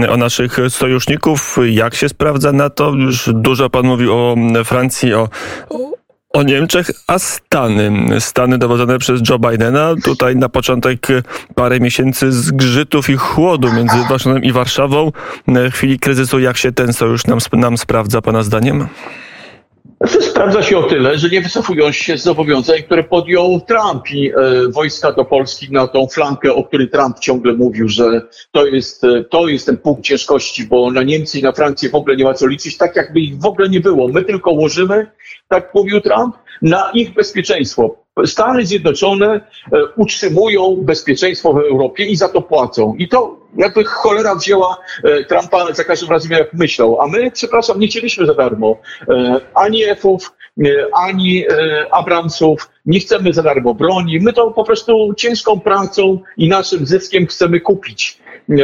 o 0.10 0.18
naszych 0.18 0.58
sojuszników. 0.70 1.58
Jak 1.70 1.96
się 1.96 2.10
sprawdza 2.10 2.52
na 2.52 2.70
to? 2.70 2.90
Już 2.90 3.30
dużo 3.34 3.70
pan 3.70 3.86
mówił 3.86 4.14
o 4.14 4.36
Francji, 4.66 5.14
o, 5.14 5.30
o 6.34 6.44
Niemczech, 6.44 6.92
a 7.08 7.20
Stany. 7.20 7.92
Stany 8.20 8.58
dowodzone 8.58 9.00
przez 9.00 9.22
Joe 9.30 9.40
Bidena. 9.40 9.96
Tutaj 10.04 10.36
na 10.36 10.50
początek 10.50 11.08
parę 11.56 11.80
miesięcy 11.80 12.32
zgrzytów 12.32 13.10
i 13.10 13.18
chłodu 13.18 13.74
między 13.74 13.98
Waszyngtonem 13.98 14.44
i 14.44 14.52
Warszawą. 14.52 15.12
W 15.48 15.74
chwili 15.74 16.00
kryzysu, 16.00 16.40
jak 16.40 16.58
się 16.58 16.72
ten 16.72 16.94
sojusz 16.94 17.26
nam, 17.26 17.40
nam 17.54 17.78
sprawdza, 17.78 18.22
Pana 18.22 18.44
zdaniem? 18.44 18.88
Znaczy, 20.02 20.22
sprawdza 20.22 20.64
się 20.64 20.78
o 20.78 20.84
tyle, 20.84 21.18
że 21.18 21.30
nie 21.30 21.42
wycofują 21.42 21.92
się 21.92 22.18
z 22.18 22.24
zobowiązań, 22.24 22.84
które 22.84 23.04
podjął 23.04 23.62
Trump 23.62 24.12
i 24.12 24.32
e, 24.32 24.34
wojska 24.70 25.12
do 25.12 25.26
Polski 25.26 25.72
na 25.72 25.88
tą 25.88 26.08
flankę, 26.08 26.54
o 26.54 26.64
której 26.64 26.90
Trump 26.90 27.20
ciągle 27.20 27.54
mówił, 27.54 27.90
że 27.90 28.22
to 28.52 28.66
jest, 28.66 29.04
e, 29.04 29.24
to 29.24 29.48
jest 29.48 29.66
ten 29.66 29.78
punkt 29.78 30.04
ciężkości, 30.04 30.68
bo 30.68 30.92
na 30.92 31.04
Niemcy 31.04 31.40
i 31.40 31.44
na 31.44 31.52
Francję 31.52 31.90
w 31.90 31.96
ogóle 31.96 32.16
nie 32.16 32.24
ma 32.24 32.34
co 32.34 32.48
liczyć, 32.48 32.78
tak 32.78 32.96
jakby 32.96 33.20
ich 33.20 33.38
w 33.38 33.46
ogóle 33.46 33.70
nie 33.70 33.80
było. 33.80 34.08
My 34.08 34.24
tylko 34.24 34.52
łożymy, 34.52 35.12
tak 35.48 35.72
mówił 35.76 36.02
Trump, 36.02 36.36
na 36.62 36.92
ich 36.94 37.14
bezpieczeństwo. 37.14 37.96
Stany 38.26 38.66
Zjednoczone 38.66 39.26
e, 39.26 39.42
utrzymują 39.96 40.76
bezpieczeństwo 40.76 41.54
w 41.54 41.58
Europie 41.58 42.06
i 42.06 42.16
za 42.16 42.30
to 42.30 42.42
płacą. 42.42 42.96
I 42.98 43.08
to 43.08 43.40
jakby 43.58 43.84
cholera 43.84 44.36
wzięła 44.36 44.78
e, 45.04 45.24
Trumpa 45.24 45.74
za 45.74 45.84
każdym 45.84 46.10
razem 46.10 46.32
jak 46.32 46.54
myślał. 46.54 47.02
A 47.02 47.08
my, 47.08 47.32
przepraszam, 47.32 47.80
nie 47.80 47.88
chcieliśmy 47.88 48.26
za 48.26 48.34
darmo 48.34 48.78
e, 49.10 49.42
ani 49.54 49.84
F-ów, 49.84 50.32
ani 50.94 51.46
Abramsów, 51.92 52.70
nie 52.86 53.00
chcemy 53.00 53.34
za 53.34 53.44
darmo 53.44 53.74
broni. 53.74 54.20
My 54.20 54.34
to 54.34 54.52
po 54.52 54.64
prostu 54.64 55.14
ciężką 55.18 55.60
pracą 55.60 56.20
i 56.38 56.50
naszym 56.50 56.86
zyskiem 56.86 57.28
chcemy 57.28 57.60
kupić. 57.60 58.20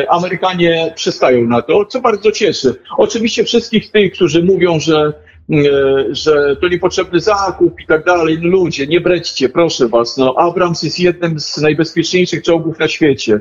Amerykanie 0.09 0.93
przystają 0.95 1.47
na 1.47 1.61
to, 1.61 1.85
co 1.85 2.01
bardzo 2.01 2.31
cieszy. 2.31 2.75
Oczywiście 2.97 3.43
wszystkich 3.43 3.91
tych, 3.91 4.13
którzy 4.13 4.43
mówią, 4.43 4.79
że 4.79 5.13
że 6.09 6.55
to 6.61 6.67
niepotrzebny 6.67 7.19
zakup 7.19 7.81
i 7.81 7.85
tak 7.85 8.05
dalej. 8.05 8.37
No 8.41 8.49
ludzie, 8.49 8.87
nie 8.87 9.01
brećcie, 9.01 9.49
proszę 9.49 9.87
was. 9.87 10.17
No, 10.17 10.35
Abrams 10.37 10.83
jest 10.83 10.99
jednym 10.99 11.39
z 11.39 11.57
najbezpieczniejszych 11.57 12.43
czołgów 12.43 12.79
na 12.79 12.87
świecie. 12.87 13.39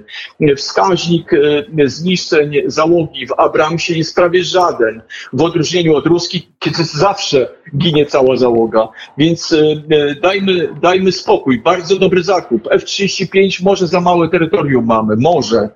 Wskaźnik 0.57 1.33
e, 1.33 1.39
zniszczeń 1.85 2.55
załogi 2.67 3.27
w 3.27 3.33
Abramsie 3.39 3.95
jest 3.95 4.17
prawie 4.17 4.45
żaden, 4.45 5.03
w 5.33 5.43
odróżnieniu 5.43 5.97
od 5.97 6.07
ruskich, 6.07 6.43
kiedy 6.59 6.85
zawsze 6.85 7.49
ginie 7.77 8.07
cała 8.07 8.37
załoga. 8.37 8.89
Więc 9.19 9.53
e, 9.53 10.15
dajmy, 10.23 10.69
dajmy 10.83 11.13
spokój. 11.13 11.63
Bardzo 11.63 11.97
dobry 11.97 12.23
zakup. 12.23 12.69
F-35 12.71 13.63
może 13.63 13.87
za 13.87 14.01
małe 14.01 14.29
terytorium 14.29 14.87
mamy, 14.87 15.17
może. 15.17 15.69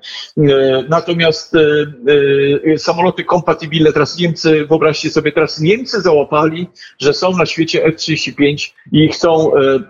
Natomiast 0.89 1.57
samoloty 2.77 3.25
kompatybilne, 3.25 3.93
teraz 3.93 4.19
Niemcy, 4.19 4.67
wyobraźcie 4.67 5.11
sobie, 5.11 5.33
teraz 5.33 5.61
Niemcy 5.61 6.01
załoga 6.01 6.18
załapali, 6.19 6.67
że 6.99 7.15
są 7.15 7.37
na 7.37 7.47
świecie 7.47 7.85
F-35 7.85 8.73
i 8.93 9.09
chcą 9.09 9.55
e, 9.55 9.61
e, 9.61 9.81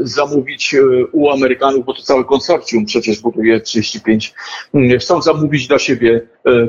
zamówić 0.00 0.74
e, 0.74 0.80
u 1.12 1.30
Amerykanów, 1.30 1.84
bo 1.84 1.94
to 1.94 2.02
całe 2.02 2.24
konsorcjum 2.24 2.84
przecież 2.84 3.20
buduje 3.20 3.54
F-35, 3.54 4.32
mm, 4.74 4.98
chcą 4.98 5.22
zamówić 5.22 5.68
dla 5.68 5.78
siebie 5.78 6.20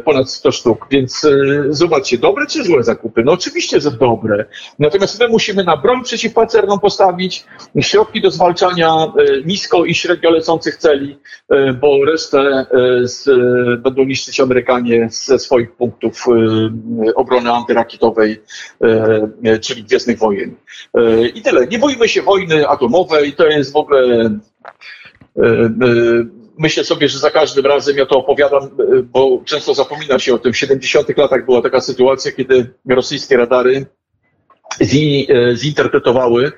ponad 0.06 0.32
100 0.32 0.52
sztuk. 0.52 0.88
Więc 0.92 1.28
zobaczcie, 1.70 2.18
dobre 2.18 2.46
czy 2.48 2.64
złe 2.64 2.84
zakupy? 2.84 3.24
No 3.24 3.32
oczywiście, 3.32 3.82
że 3.82 3.92
dobre. 3.92 4.46
Natomiast 4.80 5.20
my 5.20 5.28
musimy 5.28 5.64
na 5.64 5.78
broń 5.78 6.04
przeciwpancerną 6.04 6.80
postawić, 6.80 7.46
środki 7.82 8.22
do 8.22 8.32
zwalczania 8.32 9.14
nisko 9.46 9.86
i 9.86 9.96
średnio 9.96 10.30
lecących 10.30 10.76
celi, 10.76 11.18
bo 11.82 12.06
resztę 12.06 12.66
z, 13.04 13.26
będą 13.82 14.04
niszczyć 14.04 14.40
Amerykanie 14.40 15.08
ze 15.12 15.40
swoich 15.40 15.72
punktów 15.72 16.26
obrony 17.16 17.52
antyrakietowej 17.52 18.42
czyli 19.62 19.84
Gwiezdnych 19.84 20.18
Wojen. 20.18 20.56
I 21.34 21.42
tyle. 21.42 21.68
Nie 21.68 21.80
boimy 21.80 22.08
się 22.08 22.22
wojny 22.22 22.68
atomowej, 22.68 23.34
to 23.34 23.48
jest 23.48 23.74
w 23.74 23.76
ogóle 23.76 24.30
myślę 26.58 26.84
sobie, 26.84 27.10
że 27.10 27.20
za 27.20 27.32
każdym 27.32 27.66
razem 27.66 27.98
ja 27.98 28.06
to 28.06 28.18
opowiadam, 28.18 28.70
bo 29.04 29.42
często 29.46 29.74
zapomina 29.74 30.20
się 30.20 30.34
o 30.34 30.38
tym. 30.38 30.54
W 30.54 30.58
70 30.58 31.18
latach 31.18 31.46
była 31.46 31.62
taka 31.62 31.82
sytuacja, 31.82 32.32
kiedy 32.32 32.74
rosyjskie 32.90 33.38
radary 33.38 33.86
zinterpretowały 35.56 36.52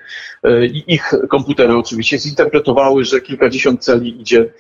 i 0.74 0.84
ich 0.88 1.14
komputery 1.30 1.78
oczywiście 1.78 2.20
zinterpretowały, 2.20 3.06
że 3.06 3.22
kilkadziesiąt 3.22 3.84
celi 3.84 4.22
idzie 4.22 4.54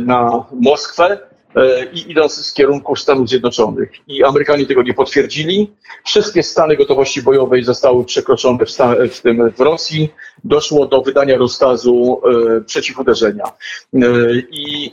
na 0.00 0.44
Moskwę 0.52 1.04
e, 1.12 1.35
i 1.92 2.10
idąc 2.10 2.46
z 2.46 2.52
kierunku 2.52 2.96
Stanów 2.96 3.28
Zjednoczonych. 3.28 3.90
I 4.08 4.24
Amerykanie 4.24 4.66
tego 4.66 4.82
nie 4.82 4.94
potwierdzili. 4.94 5.70
Wszystkie 6.04 6.42
stany 6.42 6.76
gotowości 6.76 7.22
bojowej 7.22 7.64
zostały 7.64 8.04
przekroczone 8.04 8.66
w, 8.66 8.70
sta, 8.70 8.94
w 9.10 9.20
tym 9.20 9.50
w 9.50 9.60
Rosji. 9.60 10.12
Doszło 10.44 10.86
do 10.86 11.02
wydania 11.02 11.36
rozkazu 11.36 12.20
e, 12.24 12.60
przeciwuderzenia. 12.60 13.44
E, 13.44 13.98
I 14.50 14.92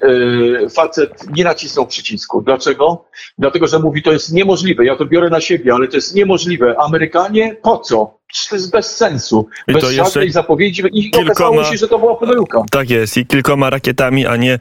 e, 0.63 0.69
facet 0.69 1.25
nie 1.35 1.43
nacisnął 1.43 1.87
przycisku. 1.87 2.41
Dlaczego? 2.41 3.05
Dlatego, 3.37 3.67
że 3.67 3.79
mówi, 3.79 4.03
to 4.03 4.11
jest 4.11 4.33
niemożliwe. 4.33 4.85
Ja 4.85 4.95
to 4.95 5.05
biorę 5.05 5.29
na 5.29 5.41
siebie, 5.41 5.73
ale 5.73 5.87
to 5.87 5.97
jest 5.97 6.15
niemożliwe. 6.15 6.75
Amerykanie 6.79 7.55
po 7.61 7.77
co? 7.77 8.22
To 8.49 8.55
jest 8.55 8.71
bez 8.71 8.95
sensu. 8.97 9.47
I 9.67 9.73
bez 9.73 9.83
żadnej 9.83 10.31
zapowiedzi. 10.31 10.83
I 10.91 11.11
kilkoma- 11.11 11.25
okazało 11.25 11.63
się, 11.63 11.77
że 11.77 11.87
to 11.87 11.99
była 11.99 12.15
pomyłka. 12.15 12.61
Tak 12.71 12.89
jest 12.89 13.17
i 13.17 13.25
kilkoma 13.25 13.69
rakietami, 13.69 14.27
a 14.27 14.35
nie 14.35 14.59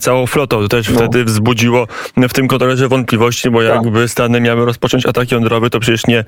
całą 0.00 0.26
flotą. 0.26 0.62
To 0.62 0.68
też 0.68 0.88
No. 0.88 0.96
wtedy 0.98 1.24
wzbudziło 1.24 1.86
w 2.16 2.32
tym 2.32 2.48
kontrolerze 2.48 2.88
wątpliwości, 2.88 3.50
bo 3.50 3.62
Tak. 3.62 3.68
jakby 3.84 4.08
Stany 4.08 4.40
miały 4.40 4.64
rozpocząć 4.66 5.06
atak 5.06 5.32
jądrowy, 5.32 5.70
to 5.70 5.80
przecież 5.80 6.06
nie 6.06 6.24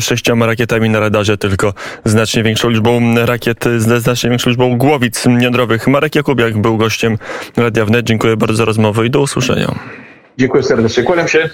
sześcioma 0.00 0.46
rakietami 0.46 0.90
na 0.90 1.00
radarze, 1.00 1.38
tylko 1.38 1.74
znacznie 2.04 2.42
większą 2.42 2.68
liczbą 2.70 3.14
rakiet, 3.26 3.64
znacznie 3.78 4.30
większą 4.30 4.50
liczbą 4.50 4.78
głowic 4.78 5.24
jądrowych. 5.40 5.86
Marek 5.88 6.14
Jakubiak 6.14 6.58
był 6.58 6.76
gościem 6.76 7.18
Radia 7.56 7.84
Wnet. 7.84 8.06
Dziękuję 8.06 8.36
bardzo 8.36 8.56
za 8.56 8.64
rozmowę 8.64 9.06
i 9.06 9.10
do 9.10 9.20
usłyszenia. 9.20 9.74
Dziękuję 10.38 10.62
serdecznie. 10.62 11.02
Kłaniam 11.02 11.28
się. 11.28 11.48